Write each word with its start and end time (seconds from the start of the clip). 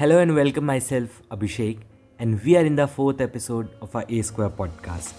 Hello 0.00 0.18
and 0.18 0.34
welcome 0.34 0.64
myself, 0.64 1.20
Abhishek, 1.30 1.80
and 2.18 2.42
we 2.42 2.56
are 2.56 2.64
in 2.64 2.74
the 2.74 2.86
fourth 2.88 3.20
episode 3.20 3.68
of 3.82 3.94
our 3.94 4.06
A 4.08 4.22
Square 4.22 4.48
podcast. 4.60 5.12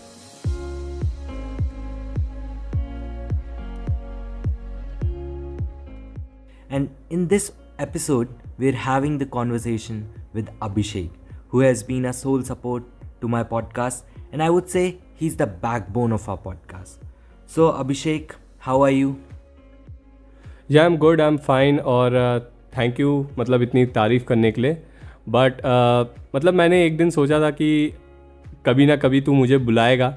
And 6.71 6.89
in 7.11 7.27
this 7.27 7.51
episode, 7.77 8.27
we're 8.57 8.71
having 8.71 9.19
the 9.19 9.27
conversation 9.27 10.09
with 10.33 10.49
Abhishek, 10.61 11.11
who 11.49 11.59
has 11.59 11.83
been 11.83 12.05
a 12.05 12.11
sole 12.11 12.41
support 12.41 12.83
to 13.21 13.27
my 13.27 13.43
podcast, 13.43 14.01
and 14.31 14.41
I 14.41 14.49
would 14.49 14.67
say 14.67 14.97
he's 15.13 15.35
the 15.35 15.45
backbone 15.45 16.11
of 16.11 16.27
our 16.27 16.39
podcast. 16.39 16.97
So, 17.45 17.71
Abhishek, 17.71 18.31
how 18.57 18.81
are 18.81 18.89
you? 18.89 19.21
Yeah, 20.67 20.87
I'm 20.87 20.97
good. 20.97 21.21
I'm 21.21 21.37
fine. 21.37 21.79
Or 21.81 22.15
uh, 22.15 22.39
thank 22.77 22.99
you 22.99 23.25
मतलब 23.39 23.61
इतनी 23.61 23.85
तारीफ़ 23.85 24.23
करने 24.23 24.51
के 24.51 24.61
लिए। 24.61 24.77
But 25.29 25.53
uh, 25.53 26.35
मतलब 26.35 26.53
मैंने 26.53 26.85
एक 26.85 26.97
दिन 26.97 27.09
सोचा 27.09 27.39
था 27.39 27.49
कि 27.51 27.93
कभी 28.65 28.85
ना 28.85 28.95
कभी 28.95 29.21
तू 29.21 29.33
मुझे 29.33 29.57
बुलाएगा। 29.57 30.13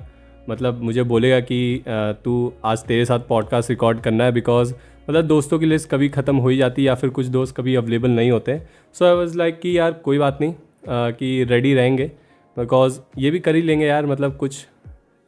मतलब 0.51 0.83
मुझे 0.83 1.03
बोलेगा 1.03 1.41
कि 1.41 1.79
uh, 1.79 2.25
तू 2.25 2.53
आज 2.65 2.83
तेरे 2.85 3.05
साथ 3.05 3.21
पॉडकास्ट 3.29 3.71
रिकॉर्ड 3.71 4.01
करना 4.01 4.25
है 4.25 4.33
बिकॉज़ 4.33 4.75
मतलब 5.11 5.25
दोस्तों 5.25 5.59
की 5.59 5.67
लिस्ट 5.67 5.89
कभी 5.91 6.09
ख़त्म 6.09 6.37
हो 6.37 6.49
ही 6.49 6.57
जाती 6.57 6.83
है 6.83 6.87
या 6.87 6.95
फिर 6.95 7.11
कुछ 7.11 7.27
दोस्त 7.29 7.57
कभी 7.57 7.75
अवेलेबल 7.75 8.11
नहीं 8.11 8.31
होते। 8.31 8.61
सो 8.95 9.05
आई 9.05 9.15
वॉज़ 9.15 9.37
लाइक 9.39 9.61
कि 9.61 9.79
यार 9.79 9.93
कोई 10.05 10.19
बात 10.19 10.39
नहीं 10.41 10.53
uh, 10.53 11.19
कि 11.19 11.45
रेडी 11.45 11.75
रहेंगे। 11.75 12.11
बिकॉज़ 12.57 13.01
ये 13.19 13.31
भी 13.31 13.41
कर 13.41 13.55
ही 13.55 13.63
लेंगे 13.63 13.87
यार 13.87 14.07
मतलब 14.07 14.37
कुछ 14.37 14.67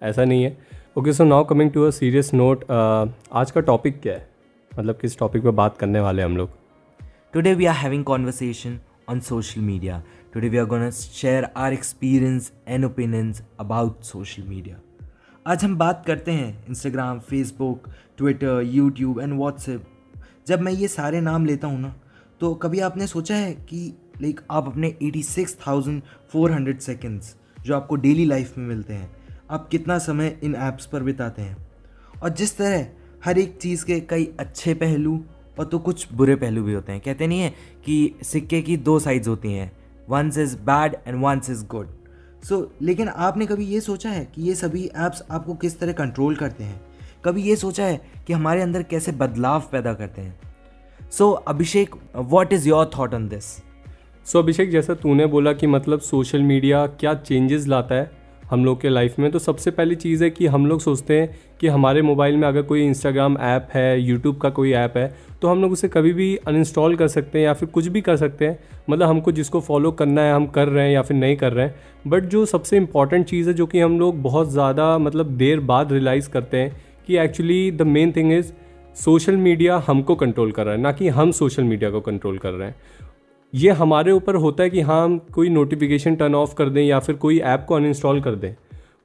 ऐसा 0.02 0.24
नहीं 0.24 0.44
है। 0.44 0.56
Okay 0.98 1.12
so 1.12 1.24
now 1.24 1.44
coming 1.44 1.70
to 1.70 1.82
a 1.82 1.90
serious 1.90 2.32
note 2.34 2.70
आज 2.70 3.50
का 3.50 3.60
टॉपिक 3.62 4.00
क्या 4.00 4.14
है? 4.14 4.28
मतलब 4.72 4.98
किस 5.00 5.18
टॉपिक 5.18 5.42
पे 5.42 5.50
बात 5.52 5.76
करने 5.78 6.00
वाले 6.00 6.22
हम 6.22 6.36
लोग? 6.36 6.50
Today 7.34 7.54
we 7.54 7.66
are 7.66 7.74
having 7.74 8.02
conversation 8.02 8.80
on 9.08 9.20
social 9.20 9.60
media. 9.60 10.02
Today 10.32 10.48
we 10.48 10.58
are 10.58 10.64
going 10.64 10.90
to 10.90 10.90
share 10.90 11.50
our 11.54 11.70
experience 11.70 12.52
and 12.66 12.84
opinions 12.84 13.42
about 13.58 14.06
social 14.06 14.46
media. 14.46 14.76
आज 15.46 15.64
हम 15.64 15.76
बात 15.78 16.02
करते 16.06 16.32
हैं 16.32 16.64
Instagram 16.68 17.18
Facebook 17.28 17.88
Twitter 18.18 18.62
YouTube 18.66 19.20
and 19.20 19.32
WhatsApp 19.32 19.84
जब 20.48 20.60
मैं 20.60 20.72
ये 20.72 20.88
सारे 20.88 21.20
नाम 21.20 21.46
लेता 21.46 21.66
हूँ 21.66 21.80
ना 21.80 21.94
तो 22.40 22.54
कभी 22.62 22.80
आपने 22.88 23.06
सोचा 23.06 23.36
है 23.36 23.52
कि 23.68 23.84
लाइक 24.22 24.40
आप 24.50 24.66
अपने 24.68 24.94
86,400 25.02 26.80
सेकंड्स 26.80 27.34
जो 27.64 27.76
आपको 27.76 27.96
डेली 28.06 28.24
लाइफ 28.24 28.58
में 28.58 28.66
मिलते 28.66 28.94
हैं 28.94 29.10
आप 29.50 29.68
कितना 29.68 29.98
समय 30.08 30.38
इन 30.42 30.54
ऐप्स 30.64 30.86
पर 30.86 31.02
बिताते 31.02 31.42
हैं 31.42 31.56
और 32.22 32.34
जिस 32.34 32.58
तरह 32.58 32.86
हर 33.24 33.38
एक 33.38 33.56
चीज़ 33.62 33.84
के 33.86 34.00
कई 34.10 34.34
अच्छे 34.40 34.74
पहलू 34.74 35.24
और 35.58 35.64
तो 35.64 35.78
कुछ 35.78 36.06
बुरे 36.12 36.34
पहलू 36.36 36.62
भी 36.62 36.72
होते 36.72 36.92
हैं। 36.92 37.00
कहते 37.00 37.26
नहीं 37.26 37.40
है 37.40 37.52
कि 37.84 38.14
सिक्के 38.22 38.60
की 38.62 38.76
दो 38.76 38.98
साइड्स 38.98 39.28
होती 39.28 39.52
हैं। 39.52 39.70
Once 40.08 40.38
is 40.38 40.56
bad 40.56 40.96
and 41.06 41.22
once 41.22 41.50
is 41.50 41.64
good 41.66 41.88
so 42.44 42.70
लेकिन 42.82 43.08
आपने 43.08 43.46
कभी 43.46 43.64
ये 43.64 43.80
सोचा 43.80 44.10
है 44.10 44.24
कि 44.34 44.42
ये 44.42 44.54
सभी 44.54 44.84
ऐप्स 44.86 45.22
आपको 45.30 45.54
किस 45.54 45.78
तरह 45.80 45.92
कंट्रोल 45.92 46.34
करते 46.34 46.64
हैं? 46.64 46.80
कभी 47.24 47.42
ये 47.42 47.56
सोचा 47.56 47.84
है 47.84 48.00
कि 48.26 48.32
हमारे 48.32 48.62
अंदर 48.62 48.82
कैसे 48.82 49.12
बदलाव 49.12 49.62
पैदा 49.72 49.94
करते 49.94 50.22
हैं? 50.22 50.38
So 51.10 51.30
Abhishek 51.30 51.94
what 52.16 52.52
is 52.52 52.68
your 52.68 52.90
thought 52.98 53.14
on 53.14 53.28
this 53.28 53.44
so 54.26 54.38
Abhishek, 54.38 54.70
जैसा 54.70 54.94
तूने 54.94 55.26
बोला 55.26 55.52
कि 55.52 55.66
मतलब 55.66 56.00
सोशल 56.00 56.42
मीडिया 56.42 56.86
क्या 56.86 57.14
चेंजेस 57.14 57.66
लाता 57.66 57.94
है 57.94 58.10
हम 58.50 58.64
लोग 58.64 58.80
के 58.80 58.88
लाइफ 58.88 59.18
में 59.18 59.30
तो 59.30 59.38
सबसे 59.38 59.70
पहली 59.70 59.94
चीज़ 59.94 60.24
है 60.24 60.30
कि 60.30 60.46
हम 60.46 60.66
लोग 60.66 60.80
सोचते 60.80 61.20
हैं 61.20 61.38
कि 61.60 61.68
हमारे 61.68 62.02
मोबाइल 62.02 62.36
में 62.36 62.46
अगर 62.48 62.62
कोई 62.62 62.84
इंस्टाग्राम 62.84 63.36
ऐप 63.38 63.68
है 63.72 64.00
यूट्यूब 64.00 64.36
का 64.36 64.50
कोई 64.50 64.72
ऐप 64.74 64.96
है 64.96 65.06
तो 65.42 65.48
हम 65.48 65.62
लोग 65.62 65.72
उसे 65.72 65.88
कभी 65.88 66.12
भी 66.12 66.34
अनइंस्टॉल 66.48 66.96
कर 66.96 67.08
सकते 67.08 67.38
हैं 67.38 67.44
या 67.46 67.52
फिर 67.52 67.68
कुछ 67.68 67.86
भी 67.86 68.00
कर 68.00 68.16
सकते 68.16 68.46
हैं। 68.46 68.58
मतलब 68.90 69.08
हमको 69.08 69.32
जिसको 69.32 69.60
फॉलो 69.60 69.90
करना 69.92 70.22
है, 70.22 70.34
हम 70.34 70.46
कर 70.46 70.68
रहे 70.68 70.84
हैं 70.84 70.92
या 70.92 71.02
फिर 71.02 71.16
नहीं 71.16 71.36
कर 71.36 71.52
रहे 71.52 71.66
हैं। 71.66 71.74
बट 72.06 72.24
जो 72.24 72.44
सबसे 72.46 72.76
इंपॉर्टेंट 72.76 73.26
चीज़ 73.26 73.48
है, 73.48 73.54
जो 73.54 73.66
कि 73.66 73.80
हम 73.80 73.98
लोग 74.00 74.22
बहुत 74.22 74.50
ज़्यादा 74.50 74.96
मतलब 74.98 75.36
देर 75.36 75.60
बाद 75.62 75.92
रियलाइज़ 75.92 76.28
करते 76.30 76.56
हैं 76.56 76.76
कि 77.06 77.16
actually 77.18 77.70
the 77.70 77.82
main 77.82 78.12
thing 78.12 78.32
is 78.32 78.52
social 78.96 79.36
media 79.36 79.82
हमको 79.86 80.14
कंट्रोल 80.14 80.52
कर 80.52 80.64
रहा 80.64 80.74
है, 80.74 80.80
ना 80.80 80.92
कि 80.92 81.08
हम 81.08 81.30
सोशल 81.32 81.64
मीडिया 81.64 81.90
को 81.90 82.00
कंट्रोल 82.00 82.38
कर 82.38 82.50
रहे 82.50 82.68
हैं। 82.68 82.74
ये 83.54 83.70
हमारे 83.70 84.12
ऊपर 84.12 84.34
होता 84.34 84.62
है 84.62 84.70
कि 84.70 84.80
हाँ 84.80 85.04
हम 85.04 85.18
कोई 85.18 85.48
नोटिफिकेशन 85.48 86.14
टर्न 86.14 86.34
ऑफ़ 86.34 86.54
कर 86.54 86.68
दें 86.68 86.82
या 86.82 86.98
फिर 86.98 87.14
कोई 87.14 87.38
ऐप 87.38 87.64
को 87.68 87.74
अनइंस्टॉल 87.74 88.20
कर 88.20 88.34
दें। 88.34 88.52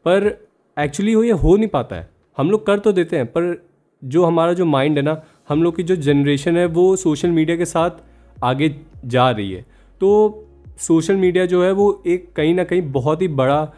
पर 0.07 0.47
एक्चुअली 0.79 1.15
ये 1.25 1.31
हो 1.31 1.55
नहीं 1.57 1.67
पाता 1.67 1.95
है। 1.95 2.09
हम 2.37 2.51
लोग 2.51 2.65
कर 2.65 2.79
तो 2.79 2.91
देते 2.91 3.17
हैं, 3.17 3.25
पर 3.25 3.65
जो 4.03 4.25
हमारा 4.25 4.53
जो 4.53 4.65
माइंड 4.65 4.97
है 4.97 5.03
ना, 5.03 5.21
हम 5.49 5.63
लोग 5.63 5.75
की 5.75 5.83
जो 5.83 5.95
जनरेशन 5.95 6.57
है, 6.57 6.65
वो 6.65 6.95
सोशल 6.95 7.29
मीडिया 7.29 7.57
के 7.57 7.65
साथ 7.65 7.89
आगे 8.43 8.75
जा 9.05 9.31
रही 9.31 9.51
है। 9.51 9.65
तो 9.99 10.43
सोशल 10.77 11.15
मीडिया 11.15 11.45
जो 11.45 11.63
है, 11.63 11.71
वो 11.71 12.03
एक 12.07 12.33
कहीं 12.35 12.53
ना 12.55 12.63
कहीं 12.63 12.81
बहुत 12.81 13.21
ही 13.21 13.27
बड़ा 13.27 13.73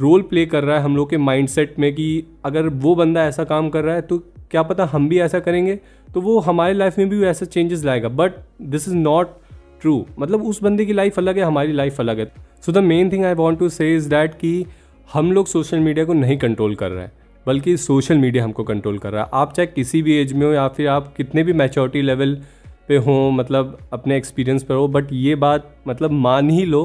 रोल 0.00 0.22
प्ले 0.22 0.46
कर 0.46 0.64
रहा 0.64 0.76
है 0.78 0.82
हम 0.82 0.96
लोग 0.96 1.10
के 1.10 1.16
माइंडसेट 1.16 1.78
में 1.78 1.94
कि 1.94 2.24
अगर 2.44 2.68
वो 2.68 2.94
बंदा 2.94 3.24
ऐसा 3.24 3.44
काम 3.44 3.70
कर 3.70 3.82
रहा 3.82 3.94
है 3.94 4.02
तो 4.02 4.18
क्या 4.50 4.62
पता 4.62 4.84
हम 4.84 5.08
भी 5.08 5.20
ऐसा 5.20 5.40
करेंगे। 5.40 5.80
तो 6.14 6.20
वो 6.20 6.38
हमारे 6.38 6.74
लाइफ 6.74 6.98
में 6.98 7.08
भी 7.08 7.24
ऐसा 7.24 7.46
चेंजेस 7.46 7.84
लाएगा। 7.84 8.08
But 8.08 8.32
this 8.62 8.88
is 8.88 8.94
not 8.94 9.30
true 9.82 10.04
मतलब 10.18 10.42
उस 10.44 10.62
बंदे 10.62 10.84
की 10.86 10.92
लाइफ 10.92 11.18
अलग 11.18 11.38
है, 11.38 11.44
हमारी 11.44 11.72
लाइफ 11.72 12.00
अलग 12.00 12.18
है। 12.18 12.30
So 12.62 12.72
the 12.72 12.78
main 12.80 13.12
thing 13.12 13.24
I 13.24 13.34
want 13.34 13.58
to 13.58 13.68
say 13.70 13.94
is 13.96 14.08
that 14.10 14.34
कि 14.34 14.64
हम 15.08 15.32
लोग 15.32 15.46
सोशल 15.46 15.80
मीडिया 15.80 16.04
को 16.04 16.12
नहीं 16.14 16.36
कंट्रोल 16.38 16.74
कर 16.74 16.90
रहे 16.90 17.04
हैं, 17.04 17.12
बल्कि 17.46 17.76
सोशल 17.78 18.18
मीडिया 18.18 18.44
हमको 18.44 18.64
कंट्रोल 18.64 18.98
कर 18.98 19.12
रहा 19.12 19.22
है। 19.22 19.30
आप 19.34 19.52
चाहे 19.52 19.66
किसी 19.66 20.02
भी 20.02 20.16
एज 20.16 20.32
में 20.32 20.46
हो 20.46 20.52
या 20.52 20.66
फिर 20.68 20.88
आप 20.88 21.12
कितने 21.16 21.42
भी 21.42 21.52
मैच्योरिटी 21.54 22.02
लेवल 22.02 22.34
पे 22.88 22.96
हो 22.96 23.30
मतलब 23.30 23.78
अपने 23.92 24.16
एक्सपीरियंस 24.16 24.62
पर 24.62 24.74
हो 24.74 24.86
बट 24.88 25.12
ये 25.12 25.34
बात 25.36 25.74
मतलब 25.88 26.10
मान 26.10 26.50
ही 26.50 26.64
लो 26.64 26.84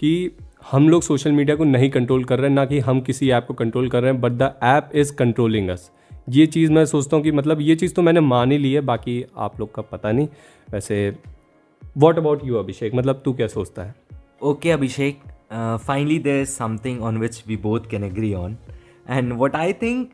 कि 0.00 0.30
हम 0.70 0.88
लोग 0.88 1.02
सोशल 1.02 1.32
मीडिया 1.32 1.56
को 1.56 1.64
नहीं 1.64 1.90
कंट्रोल 1.90 2.24
कर 2.24 2.38
रहे 2.38 2.48
हैं, 2.48 2.54
ना 2.54 2.64
कि 2.64 2.78
हम 2.80 3.00
किसी 3.00 3.30
ऐप 3.30 3.44
को 3.48 3.54
कंट्रोल 3.54 3.88
कर 3.88 4.02
रहे 4.02 4.12
हैं 4.12 4.20
but 4.20 4.32
the 4.32 4.52
app 4.62 4.90
is 4.94 5.14
controlling 5.14 5.68
us 5.68 5.90
ये 6.30 6.46
चीज़ 6.46 6.72
मैं 6.72 6.84
सोचता 6.86 7.16
हूँ 7.16 7.24
कि 7.24 7.30
मतलब 7.32 7.60
ये 7.60 7.74
चीज़ 7.76 7.94
तो 7.94 8.02
मैंने 8.02 8.20
मान 8.22 8.52
ही 8.52 8.58
ली 8.58 8.72
है, 8.72 8.80
बाकी 8.80 9.24
आप 9.36 9.60
लोग 9.60 9.74
का 9.74 9.82
पता 9.82 10.12
नहीं। 10.12 10.28
वैसे 10.68 11.10
वॉट 11.96 12.18
अबाउट 12.18 12.44
यू 12.44 12.54
अभिषेक 12.54 12.94
मतलब 12.94 13.20
तू 13.24 13.32
क्या 13.32 13.46
सोचता 13.46 13.82
है? 13.82 13.94
Okay 14.42 14.70
Abhishek 14.70 15.20
finally 15.52 16.18
there 16.18 16.40
is 16.42 16.48
something 16.48 17.02
on 17.02 17.18
which 17.18 17.42
we 17.48 17.56
both 17.56 17.90
can 17.90 18.04
agree 18.04 18.32
on 18.34 18.56
and 19.10 19.32
what 19.32 19.56
I 19.56 19.72
think 19.72 20.10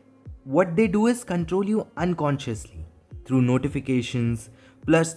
what 0.47 0.67
they 0.67 0.87
do 0.87 1.07
is 1.09 1.23
control 1.25 1.69
you 1.69 1.85
unconsciously 1.97 2.83
through 3.27 3.39
notification 3.41 4.35
plus 4.83 5.15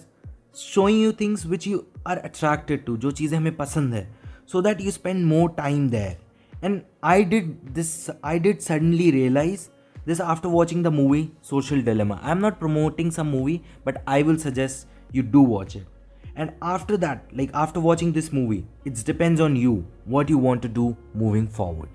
showing 0.57 1.03
you 1.03 1.11
things 1.11 1.45
which 1.45 1.67
you 1.67 1.83
are 2.07 2.17
attracted 2.17 2.85
to 2.85 2.97
जो 2.97 3.11
चीज़ें 3.11 3.37
हमें 3.37 3.55
पसंद 3.55 3.93
है 3.93 4.07
so 4.51 4.61
that 4.61 4.81
you 4.81 4.91
spend 4.91 5.25
more 5.25 5.49
time 5.57 5.89
there 5.89 6.65
and 6.65 6.81
I 7.03 7.23
did 7.23 7.53
this 7.71 7.95
I 8.25 8.39
did 8.39 8.59
suddenly 8.59 9.11
realise 9.11 9.67
this 10.05 10.21
after 10.21 10.49
watching 10.49 10.83
the 10.83 10.87
movie 10.93 11.29
social 11.43 11.81
dilemma 11.81 12.19
I 12.23 12.31
am 12.31 12.37
not 12.37 12.59
promoting 12.59 13.11
some 13.11 13.27
movie 13.27 13.61
but 13.85 13.97
I 14.07 14.23
will 14.23 14.37
suggest 14.37 15.15
you 15.15 15.23
do 15.31 15.45
watch 15.45 15.75
it 15.77 15.92
and 16.35 16.51
after 16.61 16.97
that 16.97 17.33
like 17.33 17.51
after 17.53 17.79
watching 17.79 18.11
this 18.13 18.31
movie 18.31 18.65
it 18.85 19.03
depends 19.05 19.41
on 19.41 19.55
you 19.55 19.73
what 20.05 20.29
you 20.29 20.37
want 20.39 20.61
to 20.61 20.67
do 20.69 20.95
moving 21.13 21.47
forward 21.47 21.89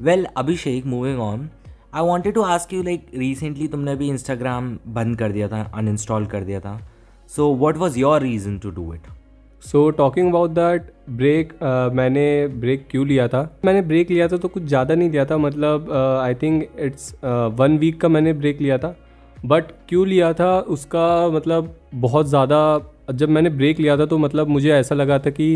well 0.00 0.24
Abhishek 0.36 0.84
moving 0.86 1.18
on 1.20 1.50
I 1.92 2.02
wanted 2.02 2.34
to 2.34 2.44
ask 2.44 2.72
you 2.72 2.82
like 2.82 3.10
recently 3.24 3.68
तुमने 3.72 3.92
अभी 3.92 4.10
Instagram 4.10 4.76
बंद 4.94 5.18
कर 5.18 5.32
दिया 5.32 5.48
था 5.48 5.70
uninstall 5.80 6.30
कर 6.30 6.44
दिया 6.44 6.60
था 6.60 6.80
so 7.30 7.54
what 7.56 7.76
was 7.76 7.98
your 7.98 8.22
reason 8.22 8.58
to 8.58 8.70
do 8.70 8.92
it 8.94 9.06
so 9.62 9.88
talking 9.98 10.28
about 10.28 10.50
that 10.50 10.90
break 11.10 11.52
मैंने 11.94 12.26
ब्रेक 12.60 12.86
क्यों 12.90 13.06
लिया 13.06 13.28
था 13.28 13.42
मैंने 13.64 13.82
ब्रेक 13.82 14.10
लिया 14.10 14.28
था 14.28 14.36
तो 14.36 14.48
कुछ 14.48 14.62
ज़्यादा 14.62 14.94
नहीं 14.94 15.10
लिया 15.10 15.24
था 15.24 15.36
मतलब 15.38 15.90
I 16.22 16.34
think 16.42 16.66
it's 16.78 17.14
one 17.60 17.78
week 17.78 18.00
का 18.00 18.08
मैंने 18.08 18.32
ब्रेक 18.32 18.60
लिया 18.60 18.78
था 18.78 18.94
बट 19.44 19.72
क्यों 19.88 20.06
लिया 20.06 20.32
था 20.32 20.58
उसका 20.74 21.06
मतलब 21.28 21.74
बहुत 21.94 22.26
ज़्यादा 22.26 22.60
जब 23.12 23.28
मैंने 23.28 23.50
ब्रेक 23.50 23.80
लिया 23.80 23.96
था 23.96 24.06
तो 24.06 24.18
मतलब 24.18 24.48
मुझे 24.48 24.70
ऐसा 24.72 24.94
लगा 24.94 25.18
था 25.18 25.30
कि 25.30 25.54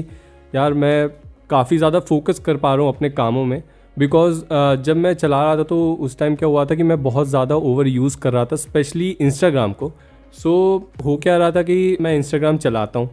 यार 0.55 0.75
मैं 0.75 1.09
काफ़ी 1.51 1.79
ज़्यादा 1.79 2.01
फोकस 2.01 2.39
कर 2.39 2.57
पा 2.57 2.75
रहा 2.75 2.85
हूँ 2.85 2.95
अपने 2.95 3.11
कामों 3.11 3.45
में। 3.45 3.63
बिकॉज़ 3.97 4.41
uh, 4.41 4.85
जब 4.85 4.97
मैं 4.97 5.13
चला 5.15 5.43
रहा 5.43 5.57
था 5.57 5.63
तो 5.63 5.93
उस 5.95 6.19
टाइम 6.19 6.35
क्या 6.35 6.49
हुआ 6.49 6.65
था 6.65 6.75
कि 6.75 6.83
मैं 6.83 7.03
बहुत 7.03 7.29
ज़्यादा 7.29 7.55
ओवर 7.57 7.87
यूज़ 7.87 8.19
कर 8.19 8.33
रहा 8.33 8.45
था 8.45 8.57
स्पेशली 8.57 9.09
इंस्टाग्राम 9.11 9.73
को। 9.73 9.93
सो 10.35 10.51
so, 10.97 11.05
हो 11.05 11.17
क्या 11.17 11.37
रहा 11.37 11.51
था 11.51 11.63
कि 11.63 11.97
मैं 12.01 12.15
इंस्टाग्राम 12.17 12.59
चलाता 12.59 12.99
हूँ 12.99 13.11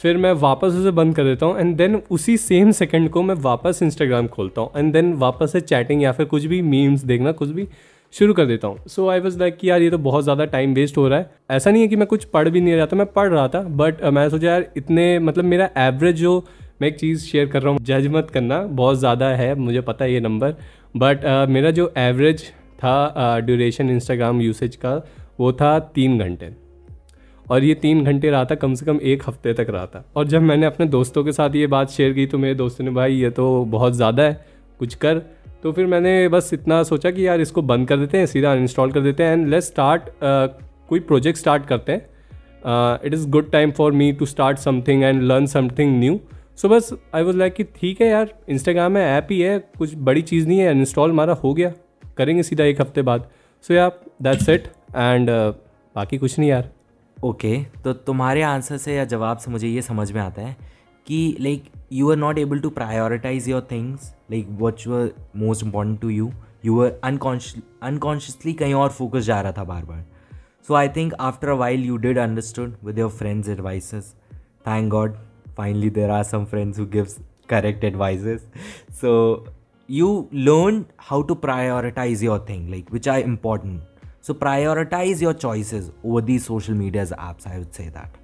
फिर 0.00 0.16
मैं 0.16 0.32
वापस 0.32 0.72
उसे 0.72 0.90
बंद 0.90 1.14
कर 1.16 1.24
देता 1.24 1.46
हूँ 1.46 1.58
एंड 1.58 1.76
देन 1.76 2.00
उसी 2.10 2.36
सेम 2.36 2.70
सेकंड 2.70 3.10
को 3.10 3.22
मैं 3.22 3.34
वापस 3.34 3.78
इंस्टाग्राम 3.82 4.26
खोलता 4.26 4.60
हूँ 4.60 4.70
एंड 4.76 4.92
देन 4.92 5.12
वापस 5.14 5.52
से 5.52 5.60
चैटिंग 5.60 6.02
या 6.02 6.12
फिर 6.12 6.26
कुछ 6.26 6.44
भी 6.44 6.60
मीम्स 6.62 7.04
देखना 7.04 7.32
कुछ 7.32 7.48
भी 7.48 7.68
शुरू 8.14 8.34
कर 8.34 8.46
देता 8.46 8.68
हूँ। 8.68 8.78
सो 8.88 9.08
आई 9.08 9.20
वॉज़ 9.20 9.38
लाइक 9.38 9.56
कि 9.56 9.70
यार 9.70 9.82
ये 9.82 9.90
तो 9.90 9.98
बहुत 10.00 10.24
ज़्यादा 10.24 10.44
टाइम 10.46 10.74
वेस्ट 10.74 10.96
हो 10.96 11.06
रहा 11.08 11.18
है। 11.18 11.30
ऐसा 11.50 11.70
नहीं 11.70 11.82
है 11.82 11.88
कि 11.88 11.96
मैं 11.96 12.06
कुछ 12.06 12.24
पढ़ 12.26 12.48
भी 12.48 12.60
नहीं 12.60 12.74
रहा 12.74 12.86
था 12.86 12.96
मैं 12.96 13.06
पढ़ 13.08 13.28
रहा 13.28 13.46
था 13.48 13.60
बट 13.60 14.00
uh, 14.00 14.10
मैं 14.10 14.28
सोचा 14.28 14.48
यार 14.48 14.66
इतने 14.76 15.18
मतलब 15.20 15.44
मेरा 15.44 15.68
एवरेज 15.78 16.16
जो 16.16 16.44
मैं 16.82 16.88
एक 16.88 16.98
चीज़ 16.98 17.24
शेयर 17.24 17.46
कर 17.48 17.62
रहा 17.62 17.72
हूँ 17.72 17.78
जज 17.82 18.06
मत 18.12 18.30
करना 18.30 18.60
बहुत 18.74 18.98
ज़्यादा 18.98 19.28
है 19.36 19.54
मुझे 19.56 19.80
पता 19.82 20.04
है 20.04 20.12
ये 20.12 20.20
नंबर 20.20 20.54
बट 20.96 21.24
uh, 21.24 21.48
मेरा 21.48 21.70
जो 21.70 21.92
एवरेज 21.98 22.42
था 22.76 23.38
ड्यूरेशन 23.40 23.90
इंस्टाग्राम 23.90 24.40
यूसेज 24.40 24.76
का 24.76 24.94
वो 25.40 25.52
था 25.52 25.78
तीन 25.94 26.18
घंटे। 26.18 26.50
और 27.46 27.64
ये 27.64 27.74
तीन 27.76 28.04
घंटे 28.04 28.30
रहा 28.30 28.44
था 28.44 28.54
कम 28.54 28.74
से 28.74 28.86
कम 28.86 28.98
एक 29.02 29.22
हफ़्ते 29.26 29.52
तक 29.54 29.66
रहा 29.70 29.86
था। 29.86 30.04
और 30.16 30.26
जब 30.28 30.42
मैंने 30.42 30.66
अपने 30.66 30.86
दोस्तों 30.88 31.24
के 31.24 31.32
साथ 31.32 31.54
ये 31.54 31.66
बात 31.66 31.90
शेयर 31.90 32.12
की 32.12 32.26
तो 32.26 32.38
मेरे 32.38 32.54
दोस्तों 32.54 32.84
ने 32.84 32.90
भाई 32.90 33.14
ये 33.14 33.30
तो 33.30 33.64
बहुत 33.66 33.92
ज़्यादा 33.94 34.22
है 34.22 34.44
कुछ 34.80 34.94
कर। 34.94 35.22
तो 35.66 35.70
फिर 35.72 35.86
मैंने 35.86 36.28
बस 36.28 36.50
इतना 36.54 36.82
सोचा 36.82 37.10
कि 37.10 37.26
यार 37.26 37.40
इसको 37.40 37.62
बंद 37.62 37.86
कर 37.88 37.96
देते 37.96 38.18
हैं 38.18 38.26
सीधा 38.26 38.50
अनइंस्टॉल 38.52 38.92
कर 38.92 39.00
देते 39.00 39.22
हैं 39.22 39.32
एंड 39.32 39.46
लेट 39.48 39.62
स्टार्ट 39.62 40.02
कोई 40.88 41.00
प्रोजेक्ट 41.00 41.38
स्टार्ट 41.38 41.66
करते 41.66 41.92
हैं। 41.92 43.00
It 43.04 43.14
is 43.14 43.26
good 43.28 43.50
time 43.52 43.70
for 43.70 43.92
me 43.92 44.12
to 44.12 44.26
start 44.26 44.58
something 44.58 45.02
and 45.02 45.22
learn 45.22 45.46
something 45.46 45.98
new 46.00 46.18
so 46.58 46.68
बस 46.68 46.92
आई 47.14 47.22
वॉज़ 47.22 47.36
लाइक 47.36 47.54
कि 47.54 47.64
ठीक 47.76 48.00
है 48.00 48.08
यार 48.08 48.32
इंस्टाग्राम 48.48 48.92
में 48.92 49.00
ऐप 49.02 49.28
ही 49.30 49.40
है 49.40 49.58
कुछ 49.78 49.94
बड़ी 49.98 50.22
चीज़ 50.22 50.46
नहीं 50.48 50.58
है 50.58 50.68
अनइंस्टॉल 50.68 51.10
हमारा 51.10 51.34
हो 51.34 51.54
गया। 51.54 51.72
करेंगे 52.18 52.42
सीधा 52.42 52.64
एक 52.64 52.80
हफ़्ते 52.80 53.02
बाद। 53.02 53.28
सो 53.64 53.74
यार 53.74 54.00
दैट्स 54.22 54.48
इट 54.48 54.68
एंड 54.96 55.30
बाकी 55.30 56.18
कुछ 56.18 56.38
नहीं 56.38 56.50
यार। 56.50 56.70
ओके 57.18 57.56
okay, 57.56 57.82
तो 57.84 57.92
तुम्हारे 57.92 58.42
आंसर 58.44 58.76
से 58.76 58.94
या 58.96 59.04
जवाब 59.06 59.38
से 59.38 59.50
मुझे 59.50 59.68
ये 59.68 59.82
समझ 59.82 60.10
में 60.12 60.20
आता 60.22 60.42
है 60.42 60.56
कि 61.06 61.36
like 61.40 61.64
you 61.92 62.10
are 62.10 62.16
not 62.16 62.38
able 62.38 62.58
to 62.58 62.70
prioritise 62.70 63.48
your 63.48 63.66
things 63.70 64.14
like 64.31 64.47
watch 64.59 64.85
your 64.87 65.13
most 65.35 65.65
important 65.65 65.99
to 66.01 66.09
you 66.09 66.31
you 66.65 66.79
are 66.81 66.99
unconsciously 67.03 68.53
कहीं 68.53 68.73
और 68.73 68.89
फोकस 68.89 69.23
जा 69.25 69.39
रहा 69.41 69.51
था 69.57 69.63
बार 69.63 69.85
बार 69.85 70.03
so 70.67 70.73
I 70.75 70.89
think 70.95 71.13
after 71.29 71.49
a 71.49 71.55
while 71.63 71.85
you 71.85 71.97
did 72.07 72.17
understood 72.17 72.75
with 72.83 72.99
your 72.99 73.09
friends 73.09 73.49
advices 73.49 74.13
thank 74.67 74.89
God 74.91 75.15
finally 75.57 75.89
there 75.89 76.09
are 76.09 76.23
some 76.23 76.45
friends 76.51 76.79
who 76.79 76.85
gives 76.93 77.17
correct 77.49 77.83
advices 77.83 78.47
so 79.01 79.11
you 79.89 80.09
learn 80.31 80.85
how 80.97 81.21
to 81.29 81.35
prioritize 81.35 82.21
your 82.25 82.39
thing 82.49 82.67
like 82.73 82.91
which 82.95 83.07
are 83.13 83.19
important 83.19 84.03
so 84.21 84.33
prioritize 84.43 85.23
your 85.23 85.33
choices 85.33 85.89
over 86.03 86.21
these 86.21 86.45
social 86.45 86.77
media's 86.81 87.11
apps 87.29 87.47
i 87.53 87.57
would 87.57 87.79
say 87.79 87.87
that 87.89 88.19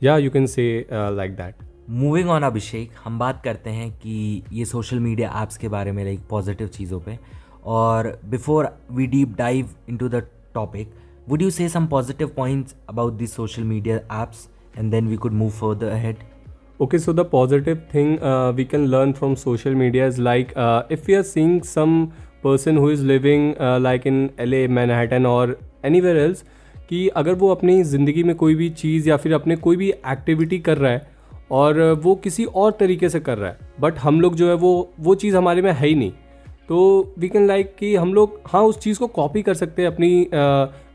yeah 0.00 0.16
you 0.16 0.30
can 0.30 0.48
say 0.52 0.86
uh, 0.86 1.10
like 1.10 1.36
that 1.36 1.54
Moving 1.89 2.29
on 2.29 2.43
Abhishek 2.43 2.91
हम 3.03 3.19
बात 3.19 3.41
करते 3.43 3.69
हैं 3.69 3.91
कि 3.91 4.43
ये 4.53 4.65
social 4.65 4.99
media 4.99 5.33
apps 5.43 5.57
के 5.57 5.67
बारे 5.67 5.91
में 5.91 6.03
like 6.03 6.19
positive 6.29 6.67
चीज़ों 6.67 6.99
पे। 6.99 7.19
और 7.65 8.19
before 8.25 8.77
we 8.91 9.07
deep 9.07 9.35
dive 9.37 9.69
into 9.89 10.09
the 10.09 10.15
topic 10.53 10.93
would 11.29 11.41
you 11.41 11.49
say 11.49 11.69
some 11.69 11.87
positive 11.87 12.27
points 12.27 12.75
about 12.89 13.13
this 13.13 13.35
social 13.35 13.63
media 13.63 13.95
apps 13.95 14.49
and 14.77 14.91
then 14.91 15.07
we 15.07 15.15
could 15.15 15.31
move 15.31 15.49
further 15.49 15.87
ahead 15.87 16.15
okay 16.83 16.99
so 16.99 17.13
the 17.17 17.23
positive 17.23 17.77
thing 17.91 18.09
uh, 18.29 18.51
we 18.55 18.65
can 18.71 18.85
learn 18.85 19.13
from 19.13 19.35
social 19.35 19.75
media 19.81 20.07
is 20.07 20.17
like 20.19 20.49
uh, 20.57 20.97
if 20.97 21.05
we 21.07 21.15
are 21.15 21.23
seeing 21.23 21.53
some 21.63 21.93
person 22.43 22.75
who 22.75 22.89
is 22.95 23.03
living 23.11 23.45
uh, 23.59 23.79
like 23.79 24.07
in 24.11 25.25
or 25.25 25.47
anywhere 25.85 26.17
else 26.27 26.43
कि 26.89 27.07
अगर 27.07 27.33
वो 27.33 27.49
अपनी 27.49 27.83
ज़िंदगी 27.83 28.23
में 28.23 28.35
कोई 28.35 28.55
भी 28.55 28.69
चीज़ 28.69 29.09
या 29.09 29.17
फिर 29.17 29.33
अपने 29.33 29.55
कोई 29.55 29.75
भी 29.75 29.89
एक्टिविटी 29.89 30.59
कर 30.59 30.77
रहा 30.77 30.91
है 30.91 31.14
और 31.51 31.81
वो 32.03 32.15
किसी 32.15 32.45
और 32.45 32.71
तरीके 32.79 33.09
से 33.09 33.19
कर 33.19 33.37
रहा 33.37 33.49
है। 33.49 33.57
बट 33.81 33.97
हम 33.97 34.21
लोग 34.21 34.35
जो 34.35 34.47
है 34.47 34.53
वो 34.55 34.89
वो 34.99 35.15
चीज़ 35.15 35.37
हमारे 35.37 35.61
में 35.61 35.71
है 35.71 35.87
ही 35.87 35.95
नहीं। 35.95 36.11
तो 36.69 37.13
वी 37.19 37.29
कैन 37.29 37.47
लाइक 37.47 37.75
कि 37.79 37.95
हम 37.95 38.13
लोग 38.13 38.39
हाँ 38.45 38.63
उस 38.63 38.79
चीज़ 38.79 38.99
को 38.99 39.07
कॉपी 39.09 39.41
कर 39.41 39.53
सकते 39.53 39.81
हैं 39.81 39.89
अपनी 39.89 40.27